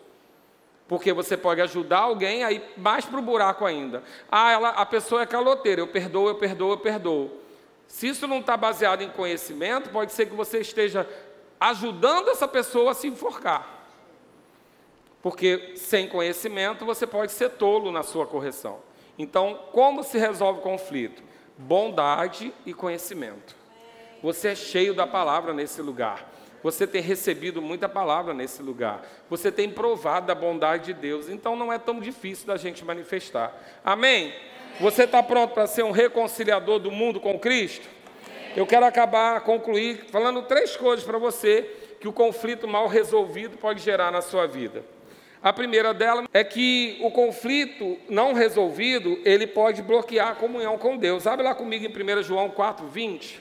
[0.88, 4.03] Porque você pode ajudar alguém a ir mais para o buraco ainda.
[4.32, 7.41] Ah, ela, a pessoa é caloteira, eu perdoo, eu perdoo, eu perdoo.
[7.88, 11.08] Se isso não está baseado em conhecimento, pode ser que você esteja
[11.60, 13.74] ajudando essa pessoa a se enforcar.
[15.26, 18.78] Porque sem conhecimento você pode ser tolo na sua correção.
[19.17, 21.23] Então, como se resolve o conflito?
[21.57, 23.55] Bondade e conhecimento.
[24.21, 26.32] Você é cheio da palavra nesse lugar.
[26.61, 29.01] Você tem recebido muita palavra nesse lugar.
[29.28, 31.28] Você tem provado da bondade de Deus.
[31.28, 33.51] Então não é tão difícil da gente manifestar.
[33.84, 34.32] Amém?
[34.80, 37.89] Você está pronto para ser um reconciliador do mundo com Cristo?
[38.55, 41.63] Eu quero acabar, concluir, falando três coisas para você
[41.99, 44.93] que o conflito mal resolvido pode gerar na sua vida.
[45.45, 50.97] A primeira dela é que o conflito não resolvido, ele pode bloquear a comunhão com
[50.97, 51.27] Deus.
[51.27, 53.39] Abre lá comigo em 1 João 4, 20,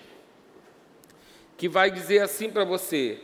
[1.56, 3.18] que vai dizer assim para você: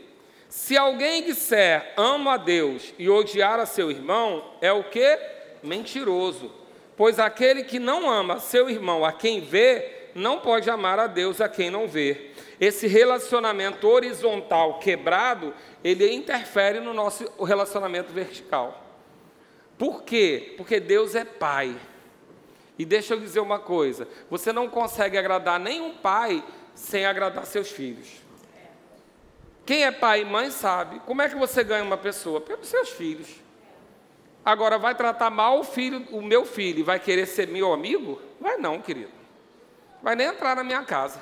[0.48, 5.18] Se alguém disser amo a Deus e odiar a seu irmão, é o que?
[5.62, 6.50] Mentiroso.
[6.96, 11.42] Pois aquele que não ama seu irmão a quem vê, não pode amar a Deus
[11.42, 12.30] a quem não vê.
[12.58, 18.84] Esse relacionamento horizontal quebrado, ele interfere no nosso relacionamento vertical.
[19.78, 20.54] Por quê?
[20.56, 21.76] Porque Deus é Pai.
[22.78, 26.42] E deixa eu dizer uma coisa: você não consegue agradar nenhum pai
[26.74, 28.08] sem agradar seus filhos.
[29.66, 32.40] Quem é pai e mãe sabe como é que você ganha uma pessoa?
[32.40, 33.28] Pelos seus filhos.
[34.44, 38.20] Agora, vai tratar mal o filho, o meu filho, e vai querer ser meu amigo?
[38.40, 39.12] Vai não, querido.
[40.02, 41.20] Vai nem entrar na minha casa.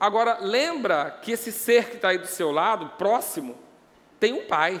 [0.00, 3.54] Agora, lembra que esse ser que está aí do seu lado, próximo,
[4.18, 4.80] tem um pai.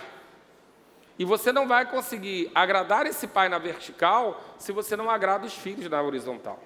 [1.18, 5.52] E você não vai conseguir agradar esse pai na vertical se você não agrada os
[5.52, 6.58] filhos na horizontal.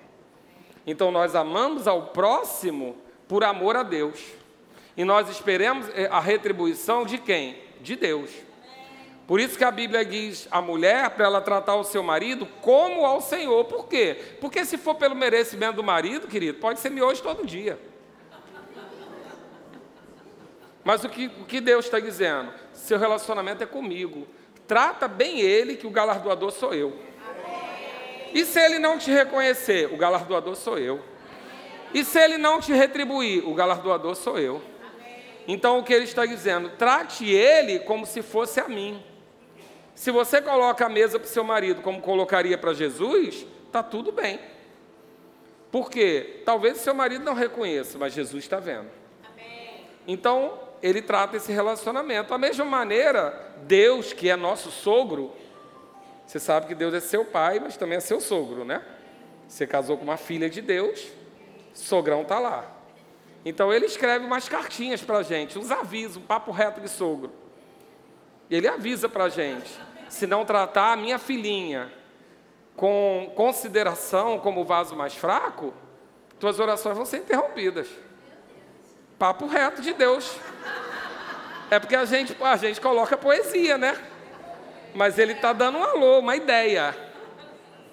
[0.87, 2.97] Então, nós amamos ao próximo
[3.27, 4.25] por amor a Deus.
[4.97, 7.59] E nós esperemos eh, a retribuição de quem?
[7.81, 8.31] De Deus.
[9.27, 13.05] Por isso que a Bíblia diz a mulher para ela tratar o seu marido como
[13.05, 13.65] ao Senhor.
[13.65, 14.37] Por quê?
[14.41, 17.77] Porque se for pelo merecimento do marido, querido, pode ser miojo todo dia.
[20.85, 22.53] Mas o que, o que Deus está dizendo?
[22.73, 24.29] Seu relacionamento é comigo.
[24.67, 26.97] Trata bem ele, que o galardoador sou eu.
[28.35, 31.01] E se ele não te reconhecer, o galardoador sou eu.
[31.95, 34.61] E se ele não te retribuir, o galardoador sou eu.
[35.47, 36.71] Então o que ele está dizendo?
[36.71, 39.03] Trate ele como se fosse a mim.
[39.95, 44.11] Se você coloca a mesa para o seu marido como colocaria para Jesus, está tudo
[44.11, 44.41] bem.
[45.71, 46.43] Por quê?
[46.45, 48.89] Talvez o seu marido não reconheça, mas Jesus está vendo.
[50.07, 52.29] Então, ele trata esse relacionamento.
[52.29, 55.33] Da mesma maneira, Deus, que é nosso sogro,
[56.27, 58.85] você sabe que Deus é seu pai, mas também é seu sogro, né?
[59.49, 61.09] Você casou com uma filha de Deus,
[61.73, 62.71] sogrão está lá.
[63.47, 67.33] Então ele escreve umas cartinhas para a gente, uns avisos, um papo reto de sogro.
[68.51, 69.71] Ele avisa para a gente:
[70.11, 71.91] se não tratar a minha filhinha
[72.77, 75.73] com consideração como vaso mais fraco,
[76.39, 77.89] tuas orações vão ser interrompidas.
[79.19, 80.37] Papo reto de Deus.
[81.71, 83.97] É porque a gente, a gente coloca poesia, né?
[84.95, 86.97] Mas ele está dando um alô, uma ideia.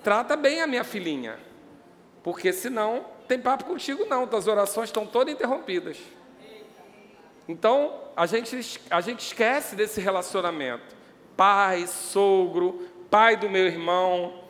[0.03, 1.37] Trata bem a minha filhinha.
[2.23, 5.97] Porque senão tem papo contigo não, tuas orações estão todas interrompidas.
[7.47, 10.95] Então, a gente, a gente esquece desse relacionamento.
[11.35, 14.43] Pai, sogro, pai do meu irmão.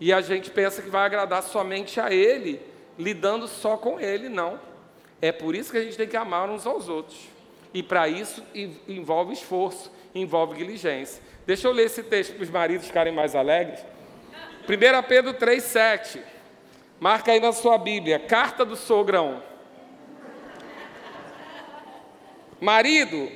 [0.00, 2.60] E a gente pensa que vai agradar somente a ele,
[2.98, 4.28] lidando só com ele.
[4.28, 4.58] Não.
[5.22, 7.16] É por isso que a gente tem que amar uns aos outros.
[7.72, 8.42] E para isso
[8.88, 11.22] envolve esforço, envolve diligência.
[11.46, 13.78] Deixa eu ler esse texto para os maridos ficarem mais alegres.
[14.68, 16.20] 1 Pedro 3,7.
[16.98, 19.42] Marca aí na sua Bíblia, carta do sogrão.
[22.60, 23.30] Marido,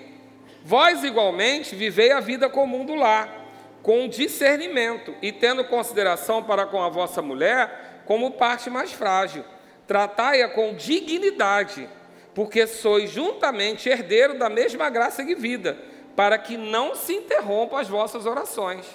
[0.65, 3.45] vós igualmente vivei a vida comum do lar,
[3.83, 9.45] com discernimento e tendo consideração para com a vossa mulher como parte mais frágil.
[9.87, 11.89] Tratai-a com dignidade,
[12.35, 15.79] porque sois juntamente herdeiro da mesma graça de vida,
[16.15, 18.87] para que não se interrompam as vossas orações.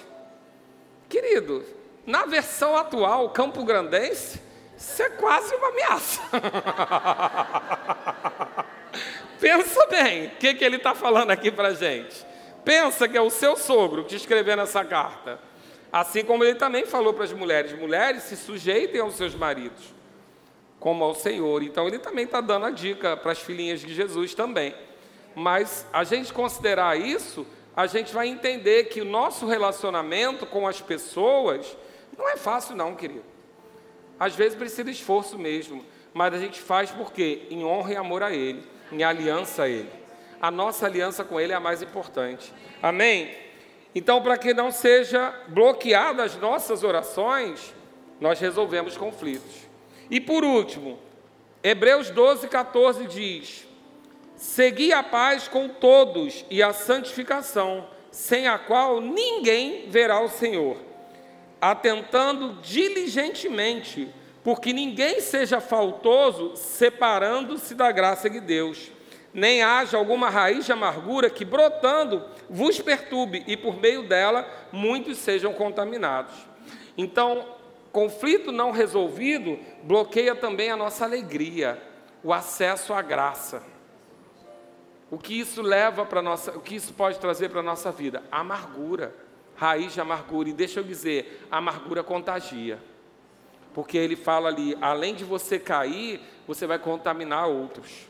[1.08, 1.64] Querido,
[2.06, 4.40] na versão atual, Campo Grandense,
[4.76, 6.22] isso é quase uma ameaça.
[9.38, 12.24] Pensa bem, o que, que ele está falando aqui para gente?
[12.64, 15.38] Pensa que é o seu sogro que escreveu essa carta.
[15.92, 19.92] Assim como ele também falou para as mulheres: mulheres, se sujeitem aos seus maridos,
[20.82, 21.62] como ao Senhor.
[21.62, 24.74] Então ele também está dando a dica para as filhinhas de Jesus também.
[25.32, 30.80] Mas a gente considerar isso, a gente vai entender que o nosso relacionamento com as
[30.80, 31.76] pessoas
[32.18, 33.22] não é fácil, não, querido.
[34.18, 38.32] Às vezes precisa esforço mesmo, mas a gente faz porque em honra e amor a
[38.32, 39.88] Ele em aliança a Ele.
[40.40, 42.52] A nossa aliança com Ele é a mais importante.
[42.82, 43.32] Amém?
[43.94, 47.72] Então, para que não seja bloqueadas as nossas orações,
[48.20, 49.61] nós resolvemos conflitos.
[50.12, 50.98] E por último,
[51.62, 53.66] Hebreus 12, 14 diz:
[54.36, 60.76] Segui a paz com todos e a santificação, sem a qual ninguém verá o Senhor,
[61.58, 64.12] atentando diligentemente
[64.44, 68.90] porque ninguém seja faltoso separando-se da graça de Deus,
[69.32, 75.16] nem haja alguma raiz de amargura que, brotando, vos perturbe e por meio dela muitos
[75.16, 76.34] sejam contaminados.
[76.98, 77.61] Então,
[77.92, 81.80] conflito não resolvido bloqueia também a nossa alegria,
[82.24, 83.62] o acesso à graça.
[85.10, 88.22] O que isso leva para nossa, o que isso pode trazer para a nossa vida?
[88.32, 89.14] Amargura,
[89.54, 90.48] raiz de amargura.
[90.48, 92.78] E deixa eu dizer, amargura contagia.
[93.74, 98.06] Porque ele fala ali, além de você cair, você vai contaminar outros.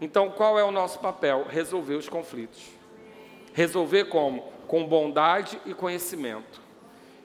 [0.00, 1.46] Então, qual é o nosso papel?
[1.48, 2.62] Resolver os conflitos.
[3.52, 4.52] Resolver como?
[4.66, 6.61] Com bondade e conhecimento.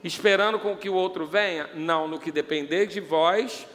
[0.02, 1.68] Esperando com que o outro venha?
[1.74, 3.66] Não, no que depender de vós,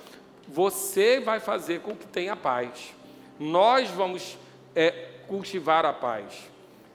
[0.47, 2.93] você vai fazer com que tenha paz.
[3.39, 4.38] Nós vamos
[4.76, 4.91] é,
[5.28, 6.49] cultivar a paz.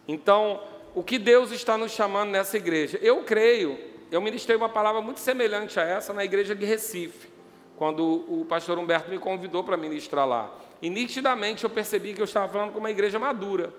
[0.06, 0.62] Então,
[0.94, 2.98] o que Deus está nos chamando nessa igreja?
[3.02, 7.28] Eu creio eu ministrei uma palavra muito semelhante a essa na igreja de Recife,
[7.76, 10.50] quando o pastor Humberto me convidou para ministrar lá.
[10.80, 13.72] E nitidamente eu percebi que eu estava falando com uma igreja madura.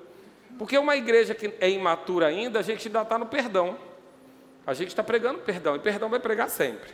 [0.58, 3.76] Porque uma igreja que é imatura ainda, a gente ainda está no perdão.
[4.70, 6.92] A gente está pregando perdão, e perdão vai pregar sempre.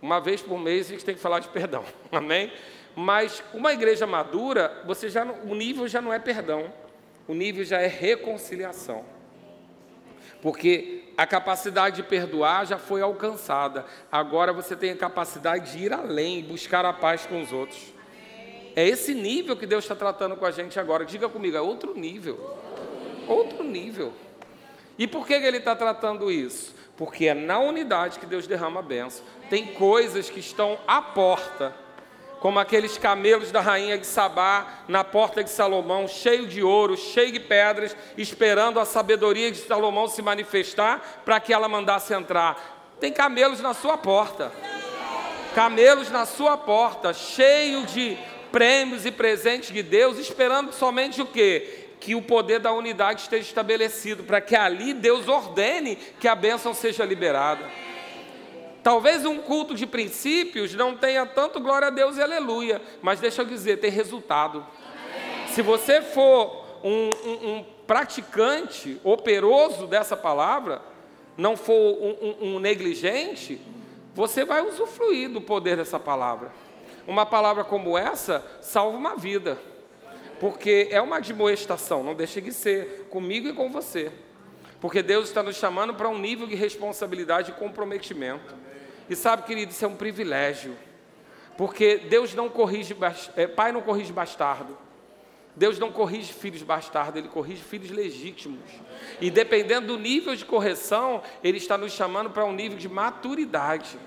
[0.00, 2.50] Uma vez por mês a gente tem que falar de perdão, amém?
[2.96, 6.72] Mas uma igreja madura, você já o nível já não é perdão,
[7.26, 9.04] o nível já é reconciliação.
[10.40, 13.84] Porque a capacidade de perdoar já foi alcançada.
[14.10, 17.92] Agora você tem a capacidade de ir além, buscar a paz com os outros.
[18.74, 21.04] É esse nível que Deus está tratando com a gente agora.
[21.04, 22.56] Diga comigo, é outro nível.
[23.26, 24.14] Outro nível.
[24.98, 26.74] E por que Ele está tratando isso?
[26.96, 29.24] Porque é na unidade que Deus derrama a benção.
[29.48, 31.74] Tem coisas que estão à porta
[32.40, 37.32] como aqueles camelos da rainha de Sabá na porta de Salomão, cheio de ouro, cheio
[37.32, 42.96] de pedras, esperando a sabedoria de Salomão se manifestar para que ela mandasse entrar.
[43.00, 44.52] Tem camelos na sua porta.
[45.54, 48.16] Camelos na sua porta, cheio de
[48.52, 51.77] prêmios e presentes de Deus, esperando somente o quê?
[52.00, 56.72] Que o poder da unidade esteja estabelecido, para que ali Deus ordene que a bênção
[56.72, 57.64] seja liberada.
[58.82, 63.42] Talvez um culto de princípios não tenha tanto glória a Deus e aleluia, mas deixa
[63.42, 64.64] eu dizer, tem resultado.
[65.48, 70.80] Se você for um, um, um praticante operoso dessa palavra,
[71.36, 73.60] não for um, um negligente,
[74.14, 76.50] você vai usufruir do poder dessa palavra.
[77.06, 79.58] Uma palavra como essa salva uma vida,
[80.40, 84.12] porque é uma admoestação, não deixe de ser comigo e com você,
[84.80, 88.54] porque Deus está nos chamando para um nível de responsabilidade e comprometimento.
[89.10, 90.76] E sabe, querido, isso é um privilégio.
[91.56, 92.96] Porque Deus não corrige,
[93.34, 94.78] é, pai não corrige bastardo.
[95.56, 98.60] Deus não corrige filhos bastardos, ele corrige filhos legítimos.
[99.20, 103.98] E dependendo do nível de correção, ele está nos chamando para um nível de maturidade,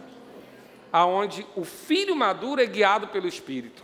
[0.93, 3.83] aonde o filho maduro é guiado pelo Espírito.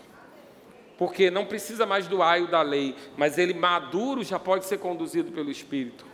[0.97, 5.31] Porque não precisa mais do aio da lei, mas ele maduro já pode ser conduzido
[5.31, 6.05] pelo Espírito.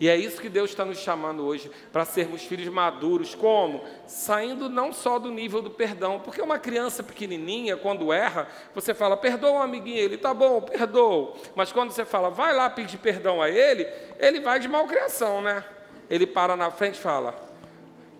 [0.00, 3.34] E é isso que Deus está nos chamando hoje, para sermos filhos maduros.
[3.34, 3.82] Como?
[4.06, 9.16] Saindo não só do nível do perdão, porque uma criança pequenininha, quando erra, você fala,
[9.16, 11.34] perdoa um amiguinho, ele, tá bom, perdoa.
[11.56, 13.88] Mas quando você fala, vai lá pedir perdão a ele,
[14.20, 15.64] ele vai de malcriação, né?
[16.08, 17.34] Ele para na frente e fala,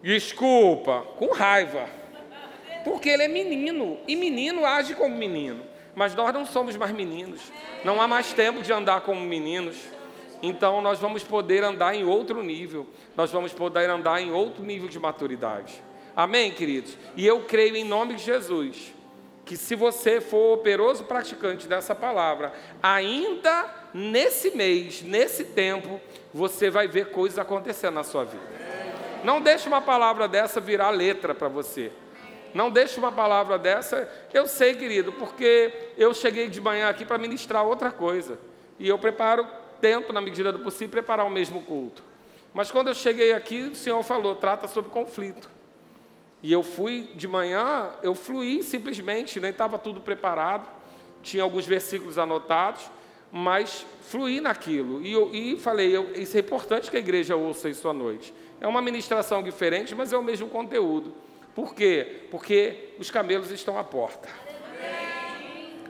[0.02, 1.88] desculpa, com raiva.
[2.82, 5.67] Porque ele é menino, e menino age como menino.
[5.98, 7.40] Mas nós não somos mais meninos,
[7.84, 9.76] não há mais tempo de andar como meninos
[10.42, 12.86] então nós vamos poder andar em outro nível,
[13.16, 15.82] nós vamos poder andar em outro nível de maturidade.
[16.14, 16.96] Amém, queridos?
[17.16, 18.94] E eu creio em nome de Jesus
[19.44, 25.98] que se você for operoso praticante dessa palavra, ainda nesse mês, nesse tempo,
[26.34, 28.44] você vai ver coisas acontecendo na sua vida.
[29.24, 31.90] Não deixe uma palavra dessa virar letra para você.
[32.58, 34.10] Não deixe uma palavra dessa.
[34.34, 38.36] Eu sei, querido, porque eu cheguei de manhã aqui para ministrar outra coisa.
[38.80, 39.46] E eu preparo
[39.80, 42.02] tento, na medida do possível, preparar o mesmo culto.
[42.52, 45.48] Mas quando eu cheguei aqui, o Senhor falou, trata sobre conflito.
[46.42, 50.68] E eu fui de manhã, eu fluí simplesmente, nem estava tudo preparado,
[51.22, 52.90] tinha alguns versículos anotados,
[53.30, 55.00] mas fluí naquilo.
[55.00, 58.34] E, eu, e falei, eu, isso é importante que a igreja ouça isso à noite.
[58.60, 61.27] É uma ministração diferente, mas é o mesmo conteúdo.
[61.58, 62.28] Por quê?
[62.30, 64.28] Porque os camelos estão à porta,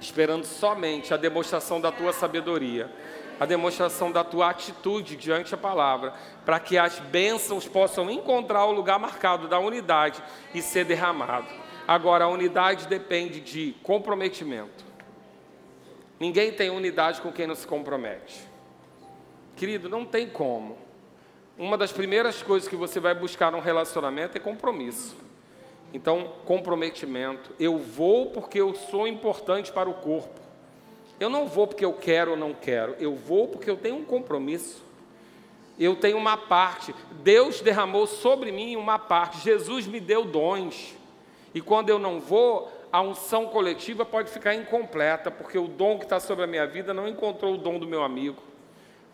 [0.01, 2.91] esperando somente a demonstração da tua sabedoria
[3.39, 6.15] a demonstração da tua atitude diante da palavra,
[6.45, 10.21] para que as bênçãos possam encontrar o lugar marcado da unidade
[10.55, 11.47] e ser derramado.
[11.87, 14.85] Agora, a unidade depende de comprometimento.
[16.19, 18.41] Ninguém tem unidade com quem não se compromete.
[19.55, 20.79] Querido, não tem como.
[21.59, 25.28] Uma das primeiras coisas que você vai buscar num relacionamento é compromisso.
[25.93, 27.51] Então, comprometimento.
[27.59, 30.39] Eu vou porque eu sou importante para o corpo.
[31.19, 34.05] Eu não vou porque eu quero ou não quero, eu vou porque eu tenho um
[34.05, 34.83] compromisso.
[35.79, 36.95] Eu tenho uma parte.
[37.23, 39.39] Deus derramou sobre mim uma parte.
[39.39, 40.95] Jesus me deu dons.
[41.55, 46.05] E quando eu não vou, a unção coletiva pode ficar incompleta, porque o dom que
[46.05, 48.43] está sobre a minha vida não encontrou o dom do meu amigo.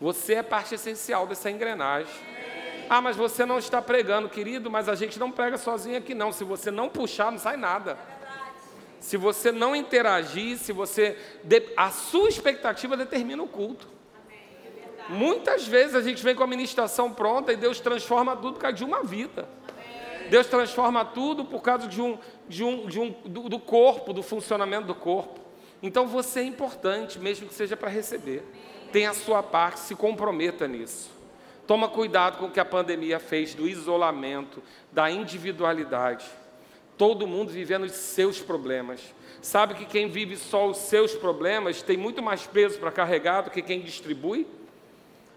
[0.01, 2.13] Você é parte essencial dessa engrenagem.
[2.89, 6.31] Ah, mas você não está pregando, querido, mas a gente não prega sozinho aqui, não.
[6.31, 7.97] Se você não puxar, não sai nada
[9.05, 11.15] se você não interagir, se você.
[11.77, 13.87] A sua expectativa determina o culto.
[15.07, 18.75] Muitas vezes a gente vem com a ministração pronta e Deus transforma tudo por causa
[18.75, 19.47] de uma vida.
[20.31, 22.17] Deus transforma tudo por causa de um,
[22.49, 25.39] de um, de um, do, do corpo, do funcionamento do corpo.
[25.83, 28.43] Então você é importante, mesmo que seja para receber.
[28.91, 31.11] Tenha a sua parte, se comprometa nisso.
[31.67, 34.61] Toma cuidado com o que a pandemia fez do isolamento,
[34.91, 36.25] da individualidade.
[36.97, 39.01] Todo mundo vivendo os seus problemas.
[39.41, 43.51] Sabe que quem vive só os seus problemas tem muito mais peso para carregar do
[43.51, 44.47] que quem distribui?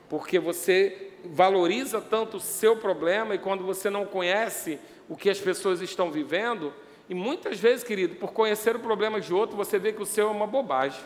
[0.09, 5.39] Porque você valoriza tanto o seu problema e quando você não conhece o que as
[5.39, 6.73] pessoas estão vivendo,
[7.09, 10.29] e muitas vezes, querido, por conhecer o problema de outro, você vê que o seu
[10.29, 11.01] é uma bobagem.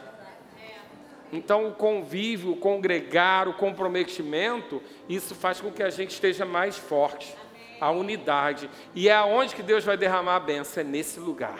[1.32, 6.76] Então, o convívio, o congregar, o comprometimento, isso faz com que a gente esteja mais
[6.76, 7.34] forte
[7.82, 8.70] a unidade.
[8.94, 11.58] E é aonde que Deus vai derramar a benção, é nesse lugar.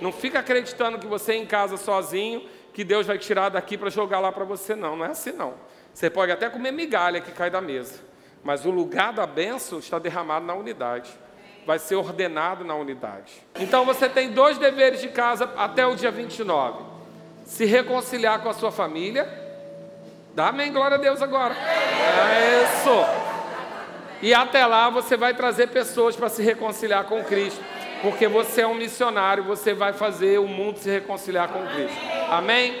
[0.00, 2.42] Não fica acreditando que você é em casa sozinho,
[2.74, 4.96] que Deus vai tirar daqui para jogar lá para você, não.
[4.96, 5.54] Não é assim, não.
[5.94, 8.00] Você pode até comer migalha que cai da mesa,
[8.42, 11.10] mas o lugar da bênção está derramado na unidade.
[11.64, 13.32] Vai ser ordenado na unidade.
[13.60, 16.82] Então você tem dois deveres de casa até o dia 29:
[17.48, 19.26] se reconciliar com a sua família.
[20.34, 21.56] Dá amém, glória a Deus agora.
[21.56, 23.28] É isso.
[24.20, 27.60] E até lá você vai trazer pessoas para se reconciliar com Cristo.
[28.02, 31.96] Porque você é um missionário, você vai fazer o mundo se reconciliar com Cristo.
[32.30, 32.80] Amém?